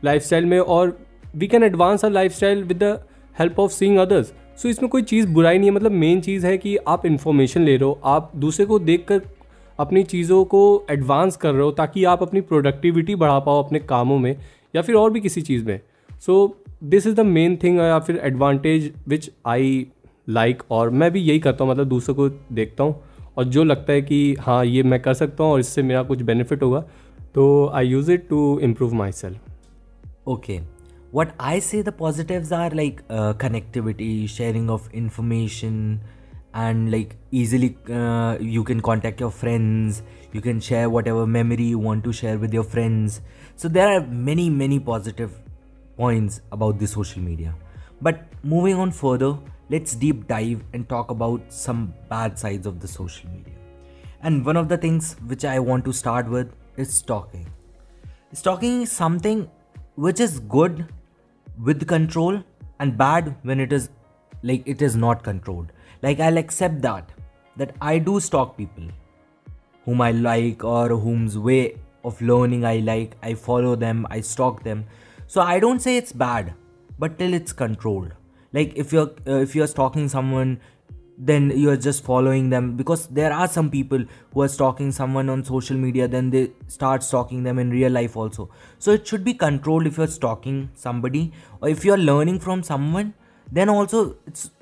लाइफ 0.05 0.33
में 0.33 0.59
और 0.59 0.97
we 1.35 1.47
can 1.47 1.63
advance 1.63 2.05
our 2.05 2.11
life 2.11 2.33
style 2.33 2.63
with 2.63 2.83
the 2.83 2.97
help 3.37 3.59
of 3.59 3.71
seeing 3.71 3.97
others 3.97 4.33
so 4.61 4.69
इसमें 4.69 4.89
कोई 4.91 5.01
चीज़ 5.01 5.27
बुराई 5.27 5.57
नहीं 5.57 5.69
है 5.69 5.75
मतलब 5.75 5.91
मेन 5.91 6.21
चीज़ 6.21 6.45
है 6.47 6.57
कि 6.57 6.75
आप 6.77 7.05
इन्फॉर्मेशन 7.05 7.61
ले 7.61 7.75
रहे 7.75 7.85
हो, 7.85 7.99
आप 8.03 8.31
दूसरे 8.35 8.65
को 8.65 8.79
देख 8.79 9.05
कर 9.07 9.21
अपनी 9.79 10.03
चीज़ों 10.03 10.43
को 10.45 10.85
एडवांस 10.91 11.35
कर 11.35 11.53
रहे 11.53 11.63
हो 11.63 11.71
ताकि 11.71 12.03
आप 12.03 12.21
अपनी 12.21 12.41
प्रोडक्टिविटी 12.41 13.15
बढ़ा 13.15 13.39
पाओ 13.39 13.63
अपने 13.63 13.79
कामों 13.79 14.17
में 14.19 14.35
या 14.75 14.81
फिर 14.81 14.95
और 14.95 15.11
भी 15.11 15.21
किसी 15.21 15.41
चीज़ 15.41 15.65
में। 15.65 15.79
So 16.19 16.63
this 16.83 17.07
is 17.07 17.15
the 17.15 17.19
main 17.19 17.57
thing 17.63 17.79
या 17.79 17.99
फिर 17.99 18.19
advantage 18.23 18.93
which 19.07 19.29
I 19.45 19.87
like 20.31 20.57
like, 20.57 20.71
और 20.71 20.89
मैं 20.91 21.11
भी 21.11 21.19
यही 21.21 21.39
करता 21.39 21.63
हूँ 21.63 21.71
मतलब 21.71 21.87
दूसरों 21.87 22.15
को 22.15 22.29
देखता 22.53 22.83
हूँ 22.83 22.99
और 23.37 23.43
जो 23.45 23.63
लगता 23.63 23.93
है 23.93 24.01
कि 24.01 24.35
हाँ 24.39 24.63
ये 24.65 24.83
मैं 24.83 25.01
कर 25.01 25.13
सकता 25.13 25.43
हूँ 25.43 25.51
और 25.51 25.59
इससे 25.59 25.83
मेरा 25.83 26.03
कुछ 26.03 26.21
बेनिफिट 26.23 26.63
होगा 26.63 26.83
तो 27.35 27.45
I 27.75 27.87
use 27.87 28.11
it 28.11 28.27
to 28.29 28.59
improve 28.59 28.93
myself 29.13 30.27
okay 30.27 30.59
what 31.13 31.31
I 31.41 31.59
say 31.61 31.83
the 31.83 31.93
positive 31.99 32.53
are 32.55 32.73
like 32.75 33.01
connectivity 33.41 34.27
sharing 34.29 34.69
of 34.69 34.89
information 34.95 35.99
and 36.55 36.89
like 36.89 37.13
easily 37.33 37.73
you 38.45 38.63
can 38.63 38.79
contact 38.79 39.21
your 39.21 39.31
friends 39.31 40.01
you 40.35 40.41
can 40.41 40.59
share 40.59 40.87
whatever 41.07 41.25
memory 41.29 41.69
you 41.69 41.79
want 41.79 42.03
to 42.03 42.11
share 42.11 42.37
with 42.37 42.53
your 42.53 42.65
friends 42.65 43.21
so 43.61 43.69
there 43.69 43.87
are 43.87 44.07
many 44.27 44.49
many 44.49 44.79
positive 44.85 45.31
points 45.97 46.41
about 46.53 46.75
this 46.75 46.93
social 46.93 47.21
media 47.21 47.55
but 48.03 48.15
moving 48.45 48.79
on 48.79 48.91
further 48.91 49.33
let's 49.71 49.95
deep 49.95 50.27
dive 50.27 50.63
and 50.73 50.87
talk 50.89 51.11
about 51.11 51.41
some 51.47 51.93
bad 52.09 52.37
sides 52.37 52.65
of 52.65 52.79
the 52.81 52.87
social 52.87 53.29
media. 53.29 53.53
And 54.21 54.45
one 54.45 54.57
of 54.57 54.67
the 54.67 54.77
things 54.77 55.15
which 55.27 55.45
I 55.45 55.59
want 55.59 55.85
to 55.85 55.93
start 55.93 56.29
with 56.29 56.51
is 56.75 56.93
stalking. 56.93 57.47
Stalking 58.33 58.81
is 58.81 58.91
something 58.91 59.49
which 59.95 60.19
is 60.19 60.39
good 60.39 60.87
with 61.57 61.87
control 61.87 62.43
and 62.79 62.97
bad 62.97 63.35
when 63.43 63.61
it 63.61 63.71
is 63.71 63.89
like 64.43 64.63
it 64.65 64.81
is 64.81 64.95
not 64.97 65.23
controlled. 65.23 65.71
Like 66.01 66.19
I'll 66.19 66.37
accept 66.37 66.81
that 66.81 67.11
that 67.55 67.75
I 67.81 67.97
do 67.97 68.19
stalk 68.19 68.57
people 68.57 68.83
whom 69.85 70.01
I 70.01 70.11
like 70.11 70.63
or 70.63 70.89
whom's 70.89 71.37
way 71.37 71.79
of 72.03 72.21
learning 72.21 72.65
I 72.65 72.77
like. 72.79 73.15
I 73.23 73.35
follow 73.35 73.75
them, 73.75 74.05
I 74.09 74.21
stalk 74.21 74.63
them. 74.63 74.85
So 75.27 75.41
I 75.41 75.59
don't 75.59 75.79
say 75.79 75.95
it's 75.97 76.11
bad, 76.11 76.53
but 76.99 77.17
till 77.17 77.33
it's 77.33 77.53
controlled 77.53 78.13
like 78.53 78.73
if 78.75 78.93
you're 78.93 79.11
uh, 79.27 79.39
if 79.47 79.55
you're 79.55 79.67
stalking 79.67 80.09
someone 80.09 80.59
then 81.23 81.51
you're 81.55 81.77
just 81.77 82.03
following 82.03 82.49
them. 82.49 82.75
Because 82.75 83.07
there 83.07 83.31
are 83.31 83.47
some 83.47 83.69
people 83.69 84.03
who 84.33 84.41
are 84.41 84.47
stalking 84.47 84.91
someone 84.91 85.29
on 85.29 85.43
social 85.43 85.77
media 85.77 86.07
then 86.07 86.31
they 86.31 86.51
start 86.67 87.03
stalking 87.03 87.43
them 87.43 87.59
in 87.59 87.69
real 87.69 87.91
life 87.91 88.17
also. 88.17 88.49
So 88.79 88.91
it 88.91 89.07
should 89.07 89.23
be 89.23 89.33
controlled 89.33 89.85
if 89.85 89.97
you're 89.97 90.07
stalking 90.07 90.69
somebody 90.73 91.31
or 91.61 91.69
if 91.69 91.85
you're 91.85 91.97
learning 91.97 92.39
from 92.39 92.63
someone 92.63 93.13
then 93.51 93.69
also 93.69 94.15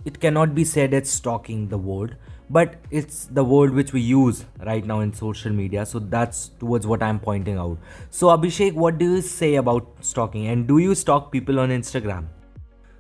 it 0.04 0.20
cannot 0.20 0.56
be 0.56 0.66
said 0.66 0.94
it's 0.94 1.12
stalking 1.12 1.70
the 1.70 1.78
word 1.78 2.18
but 2.50 2.76
it's 2.90 3.26
the 3.26 3.44
word 3.44 3.76
which 3.76 3.94
we 3.94 4.02
use 4.02 4.44
right 4.66 4.84
now 4.84 5.00
in 5.02 5.14
social 5.14 5.52
media. 5.52 5.86
So 5.86 6.00
that's 6.00 6.50
towards 6.60 6.88
what 6.88 7.02
i'm 7.04 7.20
pointing 7.20 7.58
out. 7.58 7.78
So 8.10 8.28
abhishek 8.28 8.74
what 8.74 8.98
do 8.98 9.14
you 9.16 9.22
say 9.22 9.56
about 9.56 9.88
stalking? 10.02 10.48
And 10.48 10.68
do 10.68 10.80
you 10.80 10.94
stalk 10.96 11.32
people 11.32 11.60
on 11.60 11.70
instagram? 11.70 12.26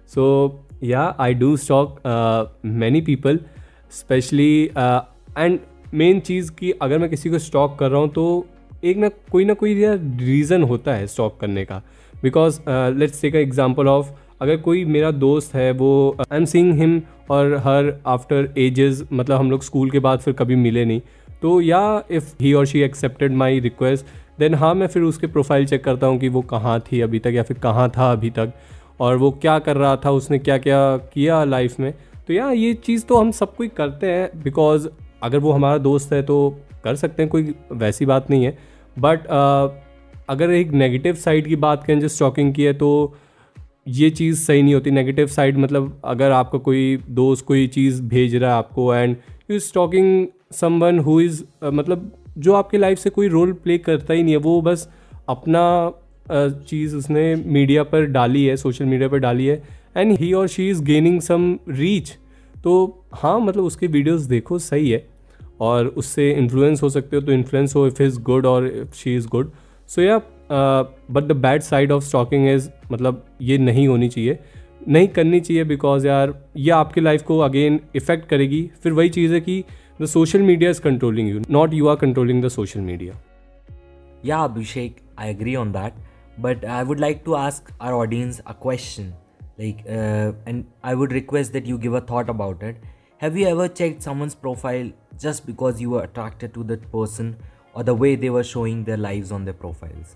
So 0.05 0.63
yeah 0.83 1.03
I 1.19 1.33
do 1.33 1.55
stalk 1.57 1.99
many 2.65 3.01
people 3.01 3.39
specially 3.91 4.63
and 5.37 5.59
main 5.93 6.19
चीज़ 6.19 6.51
कि 6.51 6.71
अगर 6.81 6.99
मैं 6.99 7.09
किसी 7.09 7.29
को 7.29 7.39
stock 7.39 7.77
कर 7.79 7.89
रहा 7.91 8.01
हूँ 8.01 8.09
तो 8.09 8.45
एक 8.83 8.97
ना 8.97 9.09
कोई 9.31 9.45
ना 9.45 9.53
कोई 9.53 9.73
रीज़न 9.73 10.63
होता 10.63 10.93
है 10.93 11.07
स्टॉक 11.07 11.39
करने 11.39 11.65
का 11.65 11.81
because 12.23 12.59
let's 12.69 13.21
take 13.21 13.35
a 13.35 13.39
example 13.39 13.87
of 13.87 14.11
अगर 14.41 14.57
कोई 14.57 14.83
मेरा 14.85 15.11
दोस्त 15.13 15.55
है 15.55 15.71
वो 15.71 16.15
आई 16.21 16.37
एम 16.37 16.45
सींग 16.45 16.73
हिम 16.73 17.01
और 17.29 17.55
हर 17.65 17.93
आफ्टर 18.07 18.53
एजेस 18.57 19.03
मतलब 19.11 19.39
हम 19.39 19.51
लोग 19.51 19.63
स्कूल 19.63 19.89
के 19.91 19.99
बाद 19.99 20.19
फिर 20.19 20.33
कभी 20.33 20.55
मिले 20.55 20.85
नहीं 20.85 21.01
तो 21.41 21.59
या 21.61 21.81
इफ़ 22.11 22.33
ही 22.41 22.53
और 22.53 22.65
she 22.65 22.81
accepted 22.81 23.33
my 23.33 23.59
request 23.59 24.05
then 24.39 24.53
हाँ 24.53 24.73
मैं 24.75 24.87
फिर 24.87 25.03
उसके 25.03 25.27
प्रोफ़ाइल 25.27 25.65
चेक 25.65 25.83
करता 25.83 26.07
हूँ 26.07 26.19
कि 26.19 26.29
वो 26.29 26.41
कहाँ 26.49 26.79
थी 26.81 27.01
अभी 27.01 27.19
तक 27.19 27.31
या 27.33 27.43
फिर 27.43 27.57
कहाँ 27.57 27.89
था 27.97 28.11
अभी 28.11 28.29
तक 28.29 28.53
और 28.99 29.17
वो 29.17 29.31
क्या 29.31 29.57
कर 29.59 29.77
रहा 29.77 29.95
था, 29.95 30.11
उसने 30.11 30.39
क्या 30.39 30.57
क्या 30.57 30.97
किया 31.13 31.43
लाइफ 31.45 31.79
में। 31.79 31.93
तो 32.27 32.33
यार, 32.33 32.53
ये 32.53 32.73
चीज़ 32.75 33.05
तो 33.05 33.17
हम 33.17 33.31
सब 33.31 33.55
कोई 33.55 33.67
करते 33.67 34.07
हैं 34.07 34.41
बिकॉज़ 34.43 34.87
अगर 35.23 35.37
वो 35.37 35.51
हमारा 35.51 35.77
दोस्त 35.79 36.13
है 36.13 36.21
तो 36.23 36.57
कर 36.83 36.95
सकते 36.95 37.23
हैं, 37.23 37.29
कोई 37.31 37.53
वैसी 37.73 38.05
बात 38.05 38.29
नहीं 38.29 38.45
है। 38.45 38.57
बट 38.97 39.27
अगर 40.29 40.51
एक 40.51 40.71
नेगेटिव 40.73 41.15
साइड 41.15 41.47
की 41.47 41.55
बात 41.57 41.83
करें 41.83 41.99
जो 41.99 42.07
स्टॉकिंग 42.07 42.53
की 42.53 42.63
है 42.63 42.73
तो 42.73 43.15
ये 43.87 44.09
चीज़ 44.09 44.39
सही 44.39 44.61
नहीं 44.61 44.73
होती। 44.73 44.91
नेगेटिव 44.91 45.27
साइड 45.27 45.57
मतलब 45.57 46.01
अगर 46.05 46.31
आपका 46.31 46.57
कोई 46.59 46.97
दोस्त 47.11 47.45
कोई 47.45 47.67
चीज़ 47.69 48.01
भेज 48.03 48.35
रहा 48.35 48.51
है 48.51 48.57
आपको 48.57 48.93
and 48.95 49.15
you 49.51 49.59
stalking 49.59 50.27
someone 50.53 50.99
who 50.99 51.19
is 51.21 51.43
मतलब 51.63 52.11
जो 52.37 52.53
आपकी 52.53 52.77
लाइफ 52.77 52.99
से 52.99 53.09
कोई 53.09 53.27
रोल 53.27 53.53
प्ले 53.53 53.77
करता 53.77 54.13
ही 54.13 54.23
नहीं 54.23 54.33
है, 54.33 54.39
वो 54.39 54.61
बस 54.61 54.87
अपना 55.29 55.91
चीज़ 56.31 56.95
उसने 56.95 57.35
मीडिया 57.35 57.83
पर 57.83 58.05
डाली 58.07 58.45
है 58.45 58.55
सोशल 58.57 58.85
मीडिया 58.85 59.09
पर 59.09 59.19
डाली 59.19 59.45
है 59.45 59.61
एंड 59.97 60.17
ही 60.17 60.31
और 60.33 60.47
she 60.47 60.69
is 60.69 60.83
gaining 60.83 61.21
some 61.21 61.57
reach 61.69 62.17
तो 62.63 62.73
हाँ 63.13 63.39
मतलब 63.39 63.63
उसके 63.63 63.87
वीडियोस 63.87 64.21
देखो, 64.23 64.59
सही 64.59 64.89
है। 64.89 65.07
और 65.61 65.87
उससे 65.87 66.29
इन्फ्लुएंस 66.31 66.81
हो 66.83 66.89
सकते 66.89 67.15
हो 67.15 67.21
तो 67.21 67.31
इन्फ्लुएंस 67.31 67.75
हो 67.75 67.85
इफ़ 67.87 68.01
इज़ 68.03 68.19
गुड 68.21 68.45
और 68.45 68.67
if 68.67 68.95
she 68.95 69.15
is 69.15 69.27
good 69.27 69.51
so 69.89 70.01
yeah 70.01 70.17
but 70.51 71.23
the 71.23 71.31
bad 71.37 71.61
side 71.61 71.91
of 71.91 72.03
stalking 72.03 72.47
is 72.49 72.69
मतलब 72.91 73.25
ये 73.41 73.57
नहीं 73.57 73.87
होनी 73.87 74.09
चाहिए। 74.09 74.37
नहीं 74.87 75.07
करनी 75.07 75.39
चाहिए 75.39 75.63
बिकॉज़ 75.63 76.07
यार, 76.07 76.33
ये 76.57 76.71
आपकी 76.71 77.01
लाइफ 77.01 77.21
को 77.23 77.37
अगेन 77.39 77.79
इफ़ेक्ट 77.95 78.27
करेगी। 78.29 78.61
फिर 78.83 78.93
वही 78.93 79.09
चीज़ 79.09 79.33
है 79.33 79.41
कि 79.41 79.63
the 80.01 80.05
social 80.07 80.41
media 80.41 80.69
is 80.69 80.81
controlling 80.81 81.29
you 81.29 81.41
not 81.49 81.73
you 81.73 81.87
are 81.87 81.95
controlling 81.95 82.43
the 82.43 82.47
social 82.49 82.79
media 82.81 83.19
yeah 84.25 84.37
Abhishek 84.37 84.95
I 85.19 85.29
agree 85.29 85.55
on 85.55 85.71
that 85.71 85.93
but 86.41 86.63
I 86.65 86.83
would 86.83 86.99
like 86.99 87.23
to 87.25 87.35
ask 87.35 87.71
our 87.79 87.95
audience 88.03 88.41
a 88.45 88.53
question. 88.67 89.15
like 89.61 89.79
uh, 89.93 90.27
and 90.49 90.85
i 90.89 90.91
would 90.99 91.13
request 91.15 91.51
that 91.55 91.65
you 91.69 91.77
give 91.85 91.95
a 91.97 92.01
thought 92.11 92.29
about 92.33 92.61
it. 92.67 92.77
Have 93.23 93.39
you 93.39 93.47
ever 93.47 93.65
checked 93.79 94.05
someone's 94.05 94.35
profile 94.43 94.91
just 95.23 95.45
because 95.49 95.81
you 95.85 95.89
were 95.95 96.03
attracted 96.03 96.53
to 96.57 96.63
that 96.69 96.85
person 96.93 97.33
or 97.73 97.83
the 97.89 97.95
way 98.03 98.11
they 98.21 98.29
were 98.35 98.43
showing 98.51 98.85
their 98.89 99.01
lives 99.05 99.33
on 99.37 99.49
their 99.49 99.57
profiles? 99.63 100.15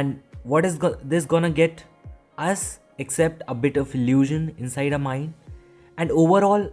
And 0.00 0.20
what 0.54 0.68
is 0.70 0.76
go- 0.84 0.98
this 1.14 1.24
gonna 1.32 1.50
get 1.60 1.84
us 2.48 2.66
except 3.06 3.42
a 3.48 3.54
bit 3.54 3.80
of 3.84 3.94
illusion 4.00 4.54
inside 4.58 4.92
our 4.92 4.98
mind? 4.98 5.32
And 5.96 6.10
overall 6.10 6.70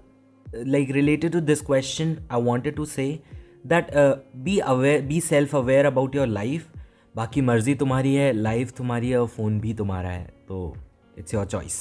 like 0.53 0.89
related 0.89 1.31
to 1.31 1.41
this 1.41 1.61
question 1.61 2.13
i 2.29 2.37
wanted 2.37 2.75
to 2.75 2.85
say 2.85 3.21
that 3.63 3.93
uh, 3.95 4.17
be 4.43 4.59
aware 4.61 5.01
be 5.01 5.19
self 5.19 5.53
aware 5.53 5.85
about 5.85 6.13
your 6.13 6.27
life 6.27 6.69
बाकी 7.16 7.40
मर्जी 7.40 7.74
तुम्हारी 7.82 8.14
है 8.14 8.32
life 8.32 8.72
तुम्हारी 8.76 9.10
है 9.10 9.20
और 9.20 9.28
phone 9.28 9.60
भी 9.60 9.74
तुम्हारा 9.74 10.10
है 10.10 10.24
तो 10.48 10.76
it's 11.18 11.34
your 11.34 11.46
choice 11.46 11.76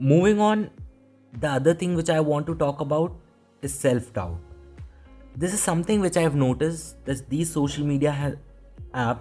moving 0.00 0.40
on 0.40 0.68
the 1.32 1.44
other 1.44 1.76
thing 1.82 1.96
which 1.96 2.10
I 2.10 2.18
want 2.30 2.46
to 2.46 2.54
talk 2.64 2.80
about 2.82 3.20
is 3.64 3.70
self 3.70 4.14
doubt 4.14 4.50
this 5.36 5.54
is 5.54 5.60
something 5.60 6.00
which 6.00 6.16
I 6.16 6.22
have 6.22 6.34
noticed 6.34 7.04
that 7.06 7.28
these 7.28 7.50
social 7.50 7.86
media 7.86 8.12
ha- 8.12 8.32
app 8.92 9.20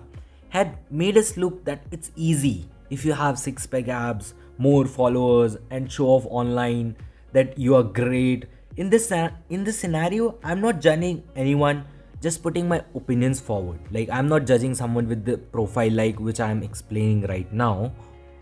had 0.50 0.77
made 0.89 1.17
us 1.17 1.38
look 1.38 1.63
that 1.63 1.84
it's 1.91 2.12
easy 2.15 2.65
if 2.89 3.05
you 3.05 3.13
have 3.13 3.39
six 3.39 3.65
pack 3.65 3.88
abs, 3.88 4.34
more 4.58 4.86
followers, 4.86 5.58
and 5.70 5.89
show 5.89 6.08
off 6.08 6.25
online 6.29 6.96
that 7.31 7.58
you 7.58 7.75
are 7.75 7.84
great. 7.84 8.46
In 8.75 8.89
this 8.89 9.12
in 9.12 9.63
this 9.63 9.79
scenario, 9.79 10.38
I'm 10.43 10.60
not 10.60 10.81
judging 10.81 11.24
anyone, 11.36 11.86
just 12.20 12.42
putting 12.42 12.68
my 12.68 12.82
opinions 12.94 13.40
forward. 13.40 13.78
Like 13.90 14.08
I'm 14.11 14.28
not 14.28 14.46
judging 14.46 14.75
someone 14.75 15.08
with 15.08 15.25
the 15.25 15.38
profile 15.38 15.90
like 15.92 16.18
which 16.18 16.40
I'm 16.40 16.62
explaining 16.62 17.23
right 17.23 17.52
now. 17.52 17.92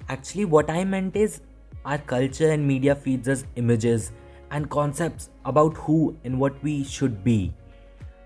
Actually, 0.08 0.44
what 0.44 0.70
I 0.70 0.84
meant 0.84 1.16
is 1.16 1.40
our 1.84 1.98
culture 1.98 2.50
and 2.50 2.66
media 2.66 2.94
feeds 2.94 3.28
us 3.28 3.44
images 3.56 4.12
and 4.50 4.70
concepts 4.70 5.30
about 5.44 5.76
who 5.76 6.16
and 6.24 6.38
what 6.38 6.62
we 6.62 6.84
should 6.84 7.24
be 7.24 7.52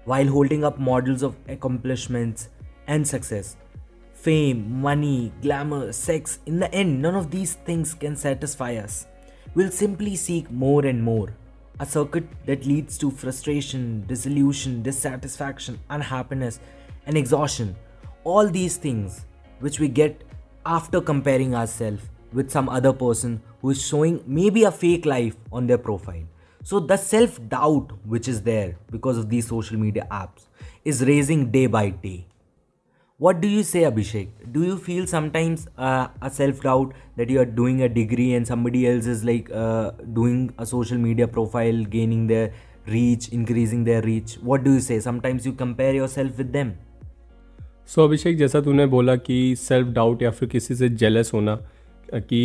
while 0.04 0.26
holding 0.26 0.64
up 0.64 0.78
models 0.78 1.22
of 1.22 1.36
accomplishments 1.48 2.48
and 2.86 3.06
success. 3.06 3.56
Fame, 4.14 4.80
money, 4.80 5.32
glamour, 5.42 5.92
sex, 5.92 6.40
in 6.46 6.58
the 6.58 6.72
end, 6.74 7.00
none 7.00 7.14
of 7.14 7.30
these 7.30 7.54
things 7.54 7.94
can 7.94 8.16
satisfy 8.16 8.74
us. 8.76 9.06
We'll 9.54 9.70
simply 9.70 10.16
seek 10.16 10.50
more 10.50 10.84
and 10.86 11.02
more. 11.02 11.34
A 11.80 11.86
circuit 11.86 12.24
that 12.46 12.66
leads 12.66 12.98
to 12.98 13.10
frustration, 13.10 14.04
disillusion, 14.08 14.82
dissatisfaction, 14.82 15.78
unhappiness, 15.90 16.58
and 17.06 17.16
exhaustion. 17.16 17.76
All 18.24 18.48
these 18.48 18.76
things 18.76 19.26
which 19.60 19.78
we 19.78 19.88
get 19.88 20.24
after 20.66 21.00
comparing 21.00 21.54
ourselves 21.54 22.02
with 22.32 22.50
some 22.50 22.68
other 22.68 22.92
person 22.92 23.40
who 23.62 23.70
is 23.70 23.80
showing 23.80 24.22
maybe 24.26 24.64
a 24.64 24.72
fake 24.72 25.06
life 25.06 25.36
on 25.52 25.68
their 25.68 25.78
profile. 25.78 26.24
So 26.64 26.80
the 26.80 26.96
self 26.96 27.38
doubt 27.48 27.92
which 28.04 28.26
is 28.28 28.42
there 28.42 28.76
because 28.90 29.16
of 29.16 29.28
these 29.28 29.46
social 29.46 29.78
media 29.78 30.06
apps 30.10 30.46
is 30.84 31.04
raising 31.04 31.50
day 31.50 31.66
by 31.66 31.90
day. 31.90 32.26
What 33.20 33.40
do 33.40 33.48
you 33.48 33.64
say, 33.64 33.80
Abhishek? 33.82 34.52
Do 34.52 34.62
you 34.62 34.78
feel 34.78 35.04
sometimes 35.04 35.66
uh, 35.76 36.06
a 36.22 36.30
self 36.30 36.60
doubt 36.60 36.92
that 37.16 37.28
you 37.28 37.40
are 37.40 37.44
doing 37.44 37.82
a 37.82 37.88
degree 37.88 38.34
and 38.34 38.46
somebody 38.46 38.86
else 38.86 39.06
is 39.06 39.24
like 39.24 39.50
uh, 39.52 39.90
doing 40.18 40.54
a 40.56 40.64
social 40.64 40.98
media 40.98 41.26
profile, 41.26 41.82
gaining 41.94 42.28
their 42.28 42.52
reach, 42.86 43.28
increasing 43.30 43.82
their 43.82 44.02
reach? 44.02 44.36
What 44.50 44.62
do 44.62 44.74
you 44.74 44.78
say? 44.78 45.00
Sometimes 45.00 45.44
you 45.44 45.52
compare 45.64 45.96
yourself 45.98 46.38
with 46.38 46.52
them. 46.52 46.72
So 47.86 48.00
so, 48.00 48.08
Abhishek 48.08 48.38
जैसा 48.38 48.60
तूने 48.60 48.86
बोला 48.94 49.16
कि 49.16 49.54
self 49.58 49.88
doubt 49.98 50.22
या 50.22 50.30
फिर 50.30 50.48
किसी 50.48 50.74
से 50.74 50.88
jealous 51.02 51.32
होना 51.34 51.58
कि 52.14 52.42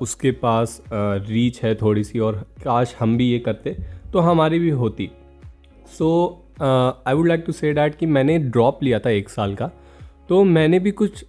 उसके 0.00 0.30
पास 0.42 0.82
रीच 0.92 1.62
है 1.62 1.74
थोड़ी 1.82 2.04
सी 2.04 2.18
और 2.18 2.44
काश 2.64 2.96
हम 3.00 3.16
भी 3.16 3.30
ये 3.30 3.38
करते 3.48 3.76
तो 4.12 4.20
हमारी 4.32 4.58
भी 4.58 4.70
होती 4.82 5.10
so 5.98 6.12
I 6.62 7.14
would 7.14 7.28
like 7.28 7.44
to 7.46 7.52
say 7.52 7.72
that 7.72 7.94
कि 7.98 8.06
मैंने 8.18 8.38
ड्रॉप 8.38 8.82
लिया 8.82 8.98
था 8.98 9.10
एक 9.10 9.28
साल 9.28 9.54
का 9.54 9.70
तो 10.28 10.42
मैंने 10.44 10.78
भी 10.78 10.90
कुछ 10.90 11.24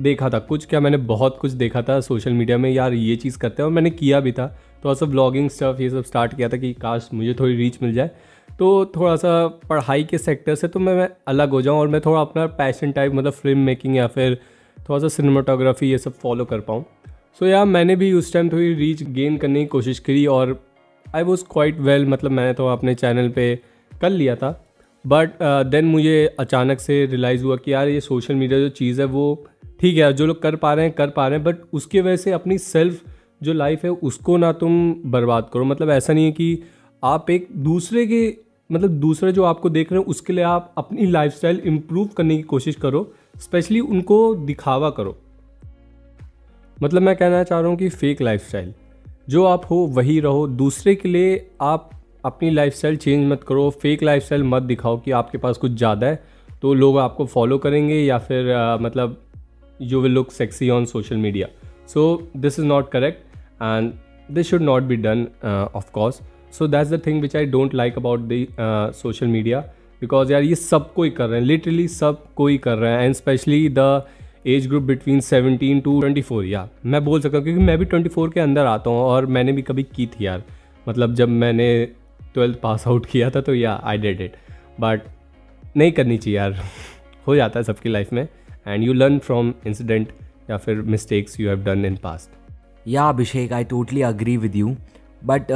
देखा 0.00 0.28
था 0.30 0.38
कुछ 0.38 0.66
क्या 0.66 0.80
मैंने 0.80 0.96
बहुत 0.96 1.38
कुछ 1.38 1.52
देखा 1.52 1.82
था 1.82 2.00
सोशल 2.00 2.32
मीडिया 2.32 2.58
में 2.58 2.70
यार 2.70 2.92
ये 2.92 3.16
चीज़ 3.16 3.38
करते 3.38 3.62
हैं 3.62 3.66
और 3.66 3.72
मैंने 3.72 3.90
किया 3.90 4.20
भी 4.20 4.32
था। 4.32 4.46
थोड़ा 4.84 4.94
सा 4.94 5.06
ब्लॉगिंग 5.06 5.48
स्टफ़ 5.50 5.80
ये 5.82 5.90
सब 5.90 6.04
स्टार्ट 6.04 6.36
किया 6.36 6.48
था 6.48 6.56
कि 6.56 6.72
काश 6.72 7.08
मुझे 7.14 7.34
थोड़ी 7.34 7.56
रीच 7.56 7.78
मिल 7.82 7.92
जाए। 7.94 8.10
तो 8.58 8.84
थोड़ा 8.86 9.14
सा 9.16 9.46
पढ़ाई 9.68 10.04
के 10.04 10.18
सेक्टर 10.18 10.54
से 10.54 10.68
तो 10.68 10.80
मैं, 10.80 10.94
मैं 10.94 11.08
अलग 11.28 11.50
हो 11.50 11.62
जाऊँ 11.62 11.78
और 11.78 11.88
मैं 11.88 12.00
थोड़ा 12.00 12.20
अपना 12.20 12.46
पैशन 12.46 12.92
टाइप 12.92 13.14
मतलब 13.14 13.32
फ़िल्म 13.32 13.58
मेकिंग 13.58 13.96
या 13.96 14.06
फिर 14.06 14.38
थोड़ा 14.88 14.98
सा 15.00 15.08
सिनेमाटोग्राफी 15.08 15.90
ये 15.90 15.98
सब 15.98 16.14
फॉलो 16.14 16.44
कर 16.44 16.60
पाऊँ। 16.60 16.82
सो 16.82 17.44
so, 17.44 17.50
यार 17.50 17.64
मैंने 17.64 17.96
भी 17.96 18.12
उस 18.12 18.32
टाइम 18.32 18.48
थोड़ी 18.48 18.72
रीच 18.74 19.02
गेन 19.02 19.36
करने 19.36 19.60
की 19.60 19.66
कोशिश 19.66 19.98
करी 19.98 20.26
और 20.26 20.60
आई 21.06 21.22
वॉज़ 21.22 21.44
क्वाइट 21.52 21.78
वेल 21.78 22.06
मतलब 22.06 22.30
मैंने 22.30 22.52
तो 22.54 22.66
अपने 22.66 22.94
चैनल 22.94 23.28
पे 23.28 23.54
कर 23.92 24.10
लिया 24.10 24.36
था। 24.36 24.65
बट 25.06 25.30
देन 25.42 25.84
uh, 25.84 25.90
मुझे 25.90 26.36
अचानक 26.40 26.80
से 26.80 27.04
रियलाइज़ 27.06 27.44
हुआ 27.44 27.56
कि 27.56 27.72
यार 27.72 27.88
ये 27.88 28.00
सोशल 28.00 28.34
मीडिया 28.34 28.60
जो 28.60 28.68
चीज़ 28.68 29.00
है 29.00 29.06
वो 29.06 29.46
ठीक 29.80 29.96
है 29.96 30.12
जो 30.12 30.26
लोग 30.26 30.42
कर 30.42 30.56
पा 30.56 30.74
रहे 30.74 30.84
हैं 30.84 30.94
कर 30.94 31.10
पा 31.10 31.26
रहे 31.28 31.38
हैं 31.38 31.44
बट 31.44 31.56
उसकी 31.72 32.00
वजह 32.00 32.16
से 32.16 32.32
अपनी 32.32 32.58
सेल्फ 32.58 33.02
जो 33.42 33.52
लाइफ 33.52 33.84
है 33.84 33.90
उसको 33.90 34.36
ना 34.36 34.52
तुम 34.52 34.94
बर्बाद 35.06 35.50
करो। 35.52 35.64
मतलब 35.64 35.90
ऐसा 35.90 36.12
नहीं 36.12 36.24
है 36.24 36.32
कि 36.32 36.62
आप 37.02 37.30
एक 37.30 37.48
दूसरे 37.56 38.06
के 38.06 38.36
मतलब 38.70 38.90
दूसरे 38.90 39.32
जो 39.32 39.42
आपको 39.44 39.70
देख 39.70 39.92
रहे 39.92 40.00
हैं 40.00 40.06
उसके 40.06 40.32
लिए 40.32 40.44
आप 40.44 40.72
अपनी 40.78 41.06
लाइफ 41.06 41.32
स्टाइल 41.32 41.60
इम्प्रूव 41.64 42.06
करने 42.06 42.36
की 42.36 42.42
कोशिश 42.42 42.76
करो 42.76 43.12
स्पेशली 43.40 43.80
उनको 43.80 44.34
दिखावा 44.34 44.90
करो। 44.90 45.16
मतलब 46.82 47.02
मैं 47.02 47.16
कहना 47.16 47.42
चाह 47.42 47.60
रहा 47.60 47.68
हूँ 47.68 47.76
कि 47.76 47.88
फेक 47.88 48.22
लाइफ 48.22 48.48
स्टाइल 48.48 48.74
जो 49.28 49.44
आप 49.44 49.64
हो 49.70 49.76
वही 49.76 50.18
रहो। 50.20 50.46
दूसरे 50.46 50.94
के 50.94 51.08
लिए 51.08 51.46
आप 51.60 51.90
अपनी 52.26 52.50
लाइफ 52.50 52.74
चेंज 52.74 53.26
मत 53.28 53.42
करो 53.48 53.68
फेक 53.82 54.02
लाइफ 54.02 54.32
मत 54.32 54.62
दिखाओ 54.62 54.98
कि 55.00 55.10
आपके 55.12 55.38
पास 55.38 55.58
कुछ 55.58 55.72
ज़्यादा 55.72 56.06
है। 56.06 56.22
तो 56.62 56.72
लोग 56.74 56.98
आपको 56.98 57.24
फॉलो 57.26 57.58
करेंगे 57.58 57.94
या 57.94 58.18
फिर 58.18 58.50
आ, 58.52 58.76
मतलब 58.76 59.22
you 59.80 60.00
will 60.00 60.12
look 60.12 60.30
sexy 60.32 60.68
on 60.70 60.84
social 60.86 61.16
media 61.16 61.48
so 61.88 62.06
this 62.36 62.58
is 62.58 62.66
not 62.66 62.90
correct 62.90 63.36
and 63.62 63.92
this 64.30 64.50
should 64.50 64.62
not 64.62 64.82
be 64.82 64.96
done 64.96 65.26
of 65.74 65.90
course 65.92 66.20
so 66.58 66.66
that's 66.66 66.90
the 66.90 67.00
thing 67.06 67.20
which 67.22 67.36
I 67.36 67.46
don't 67.46 67.74
like 67.74 67.98
about 67.98 68.20
the 68.22 68.46
social 68.96 69.26
media 69.26 69.60
because 70.02 70.32
यार 70.32 70.42
ये 70.42 70.54
सब 70.54 70.92
कोई 70.94 71.10
कर 71.10 71.28
रहे 71.28 71.40
हैं 71.40 71.46
literally 71.46 71.88
सब 71.88 72.24
कोई 72.36 72.58
कर 72.58 72.78
रहे 72.78 72.92
हैं 72.92 73.04
and 73.04 73.14
specially 73.14 73.68
the 73.68 74.02
age 74.46 74.66
group 74.68 74.82
between 74.82 75.20
seventeen 75.20 75.80
to 75.80 76.00
twenty 76.00 76.22
four 76.22 76.44
या 76.44 76.68
मैं 76.86 77.04
बोल 77.04 77.20
सकता 77.20 77.36
हूँ 77.36 77.44
क्योंकि 77.44 77.62
मैं 77.62 77.78
भी 77.78 77.84
ट्वेंटी 77.84 78.08
फोर 78.08 78.30
के 78.30 78.40
अंदर 78.40 78.66
आता 78.66 78.90
हूँ 78.90 78.98
और 78.98 79.26
मैंने 79.26 79.52
भी 79.52 79.62
कभी 79.62 79.82
की 79.96 80.06
थी 80.06 80.26
यार। 80.26 80.42
मतलब 80.86 81.14
जब 81.14 81.28
मैंने 81.28 81.66
ट्वेल्थ 82.36 82.60
पास 82.60 82.86
आउट 82.88 83.06
किया 83.06 83.30
था 83.30 83.40
तो 83.40 83.54
yeah 83.54 83.80
I 83.84 83.98
did 83.98 84.20
it 84.20 84.36
but 84.80 85.02
नहीं 85.76 85.92
करनी 85.92 86.16
चाहिए 86.18 86.38
यार। 86.38 86.62
हो 87.26 87.36
जाता 87.36 87.60
है 87.60 87.64
सबकी 87.64 87.88
लाइफ 87.88 88.12
में। 88.12 88.26
And 88.66 88.84
you 88.84 88.92
learn 88.92 89.18
from 89.18 89.52
incident 89.66 90.12
या 90.50 90.56
फिर 90.56 90.80
mistakes 90.86 91.40
you 91.40 91.48
have 91.48 91.64
done 91.64 91.84
in 91.84 91.96
past 92.02 92.30
या, 92.88 93.08
Abhishek 93.08 93.52
I 93.52 93.64
totally 93.64 94.02
agree 94.02 94.36
with 94.36 94.56
you 94.56 94.74
but 95.24 95.52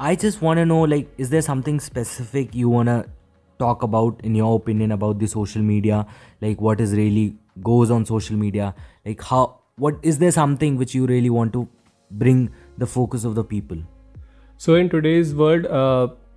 I 0.00 0.16
just 0.16 0.42
want 0.42 0.66
know 0.66 0.84
like 0.86 1.12
is 1.20 1.30
there 1.30 1.40
something 1.40 1.80
specific 1.80 2.56
you 2.56 2.70
want 2.70 2.98
talk 3.60 3.84
about 3.84 4.24
in 4.24 4.36
your 4.36 4.48
opinion 4.48 4.90
about 4.90 5.22
the 5.22 5.26
social 5.26 5.60
media 5.60 6.00
like 6.42 6.62
what 6.62 6.80
is 6.80 6.94
really 6.96 7.32
goes 7.58 7.90
on 7.90 8.04
social 8.04 8.34
media 8.34 8.68
like 9.06 9.22
how 9.24 9.46
what 9.80 10.06
is 10.06 10.20
there 10.20 10.30
something 10.30 10.78
which 10.78 10.96
you 10.96 11.06
really 11.06 11.28
want 11.28 11.52
to 11.52 11.66
bring 12.12 12.48
the 12.80 12.84
focus 12.84 13.26
of 13.26 13.34
the 13.34 13.46
people 13.50 13.84
so 14.58 14.76
in 14.76 14.88
today's 14.88 15.32
world 15.34 15.66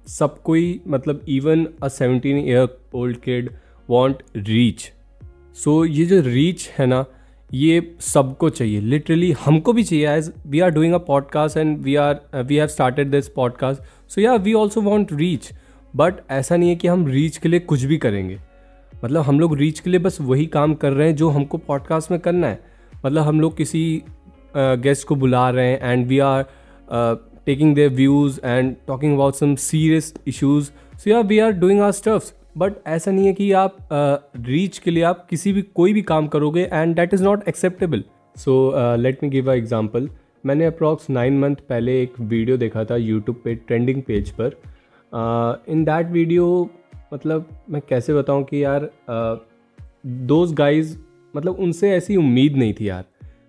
सब 0.08 0.42
कोई 0.44 0.82
मतलब 0.88 1.22
even 1.30 1.68
a 1.84 1.88
seventeen 1.88 2.38
year 2.38 2.68
old 2.96 3.18
kid 3.18 3.50
want 3.90 4.22
reach 4.38 4.92
so 5.56 5.84
ये 5.86 6.06
जो 6.06 6.22
reach 6.22 6.70
है 6.78 6.86
ना 6.86 7.06
ये 7.54 7.96
सबको 8.00 8.50
चाहिए 8.50 8.80
लिटरली 8.82 9.32
हमको 9.32 9.74
भी 9.74 9.84
चाहिए. 9.84 10.10
As 10.10 10.32
we 10.48 10.60
are 10.60 10.70
doing 10.70 10.94
a 10.94 10.98
podcast 10.98 11.58
and 11.58 11.78
we 11.78 11.96
are 11.96 12.44
we 12.44 12.56
have 12.56 12.68
started 12.68 13.12
this 13.12 13.28
podcast 13.30 14.10
so 14.12 14.22
yeah 14.22 14.36
we 14.36 14.54
also 14.54 14.82
want 14.82 15.14
reach 15.14 15.50
but 15.96 16.14
ऐसा 16.32 16.58
नहीं 16.58 16.70
है 16.70 16.76
कि 16.76 16.88
हम 16.88 17.06
रीच 17.08 17.38
के 17.38 17.50
लिए 17.50 17.60
कुछ 17.60 17.84
भी 17.84 17.98
करेंगे. 17.98 18.38
मतलब 19.06 19.22
हम 19.22 19.40
लोग 19.40 19.56
रीच 19.58 19.80
के 19.80 19.90
लिए 19.90 20.00
बस 20.00 20.18
वही 20.22 20.46
काम 20.46 20.74
कर 20.76 20.92
रहे 20.92 21.08
हैं 21.08 21.16
जो 21.16 21.30
हमको 21.30 21.58
पॉडकास्ट 21.58 22.12
में 22.12 22.20
करना 22.20 22.48
है. 22.48 22.60
मतलब 23.06 23.24
हम 23.24 23.42
लोग 23.42 23.58
किसी 23.58 24.04
गेस्ट 24.56 25.02
uh, 25.02 25.08
को 25.08 25.16
बुला 25.16 25.50
रहे 25.50 25.68
हैं 25.68 25.80
and 25.82 26.08
we 26.08 26.20
are 26.20 26.46
taking 27.48 27.74
their 27.74 27.90
views 27.92 28.38
and 28.40 28.76
talking 28.88 29.16
about 29.16 29.36
some 29.36 29.58
serious 29.58 30.14
issues. 30.26 30.72
So 30.98 31.10
yeah, 31.10 31.22
we 31.22 31.40
are 31.40 31.54
doing 31.56 31.82
our 31.82 31.94
stuffs. 31.94 32.34
But 32.58 32.74
ऐसा 32.88 33.12
नहीं 33.12 33.26
है 33.28 33.34
कि 33.34 33.52
आप 33.52 33.78
रीच 34.38 34.78
uh, 34.78 34.84
के 34.84 34.92
लिए 34.92 35.04
आप 35.04 35.26
किसी 35.30 35.54
भी 35.54 35.62
कोई 35.76 35.94
भी 35.94 36.02
काम 36.02 36.28
करोगे 36.28 36.62
and 36.74 36.96
that 36.96 37.14
is 37.14 37.24
not 37.24 37.48
acceptable 37.48 38.04
so 38.36 38.56
let 38.98 39.24
me 39.24 39.30
give 39.30 39.52
a 39.52 39.54
example 39.54 40.10
मैंने 40.46 40.66
अप्रॉक्स 40.66 41.10
नाइन 41.10 41.40
मंथ 41.40 41.56
पहले 41.70 42.02
एक 42.02 42.20
वीडियो 42.20 42.58
देखा 42.58 42.84
था 42.86 42.96
यूट्यूब 42.96 43.42
पे 43.44 43.56
ट्रेंडिंग 43.56 44.02
पेज 44.08 44.30
पर 44.40 44.58
इन 45.70 45.84
दैट 45.84 46.12
वीडियो 46.12 46.70
मतलब 47.14 47.48
मैं 47.70 47.82
कैसे 47.90 48.14
बताऊँ 48.14 48.44
कि 48.44 48.64
यार 48.64 48.90
दोज 50.06 50.50
uh, 50.50 50.58
गाइज़ 50.58 50.96
मतलब 51.34 51.60
उनसे 51.60 51.92
ऐसी 51.92 52.16
उम्मीद 52.18 52.58
नहीं 52.58 52.74
थी 52.74 52.90
यार 52.90 53.06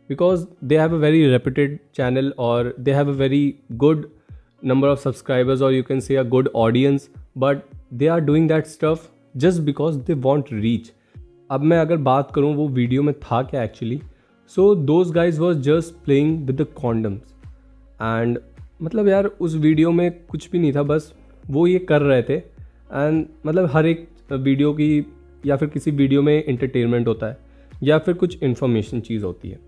because 0.09 0.44
they 0.64 0.78
have 0.78 0.94
a 0.94 0.99
very 0.99 1.26
reputed 1.26 1.78
channel 1.94 2.32
और 2.38 2.75
they 2.80 2.92
have 2.92 3.09
a 3.09 3.16
very 3.16 3.54
good 3.73 4.06
number 4.64 4.88
of 4.88 5.00
subscribers 5.00 5.62
और 5.62 5.75
you 5.75 5.82
can 5.82 6.00
see 6.00 6.14
a 6.14 6.23
good 6.23 6.49
audience 6.54 7.09
but 7.38 7.62
they 7.92 8.06
are 8.06 8.21
doing 8.21 8.49
that 8.49 8.66
stuff 8.66 9.09
just 9.37 9.61
because 9.62 9.99
they 9.99 10.14
want 10.14 10.52
reach 10.52 10.92
अब 11.50 11.61
मैं 11.61 11.78
अगर 11.78 11.97
बात 11.97 12.30
करूँ 12.35 12.54
वो 12.54 12.68
video 12.68 13.02
में 13.02 13.14
था 13.14 13.42
क्या 13.42 13.62
actually 13.62 14.00
so 14.50 14.75
those 14.75 15.11
guys 15.11 15.40
was 15.40 15.59
just 15.61 16.04
playing 16.04 16.47
with 16.47 16.61
the 16.61 16.66
condoms 16.75 17.35
and 18.02 18.38
मतलब 18.82 19.09
यार 19.09 19.25
उस 19.25 19.54
वीडियो 19.54 19.90
में 19.90 20.11
कुछ 20.26 20.50
भी 20.50 20.59
नहीं 20.59 20.73
था, 20.75 20.82
बस 20.82 21.12
वो 21.50 21.66
ये 21.66 21.78
कर 21.78 22.02
रहे 22.02 22.23
थे। 22.23 22.35
एंड 22.35 23.26
मतलब 23.47 23.68
हर 23.73 23.87
एक 23.87 24.09
वीडियो 24.32 24.73
की 24.73 25.06
या 25.47 25.56
फिर 25.56 25.68
किसी 25.68 25.90
वीडियो 25.90 26.23
में 26.23 26.44
इंटरटेनमेंट 26.44 27.09
होता 27.09 27.26
है 27.26 27.38
या 27.82 27.99
फिर 27.99 28.14
कुछ 28.14 28.42
इंफॉर्मेशन 28.42 29.00
चीज़ 29.00 29.25
होती 29.25 29.49
है। 29.50 29.59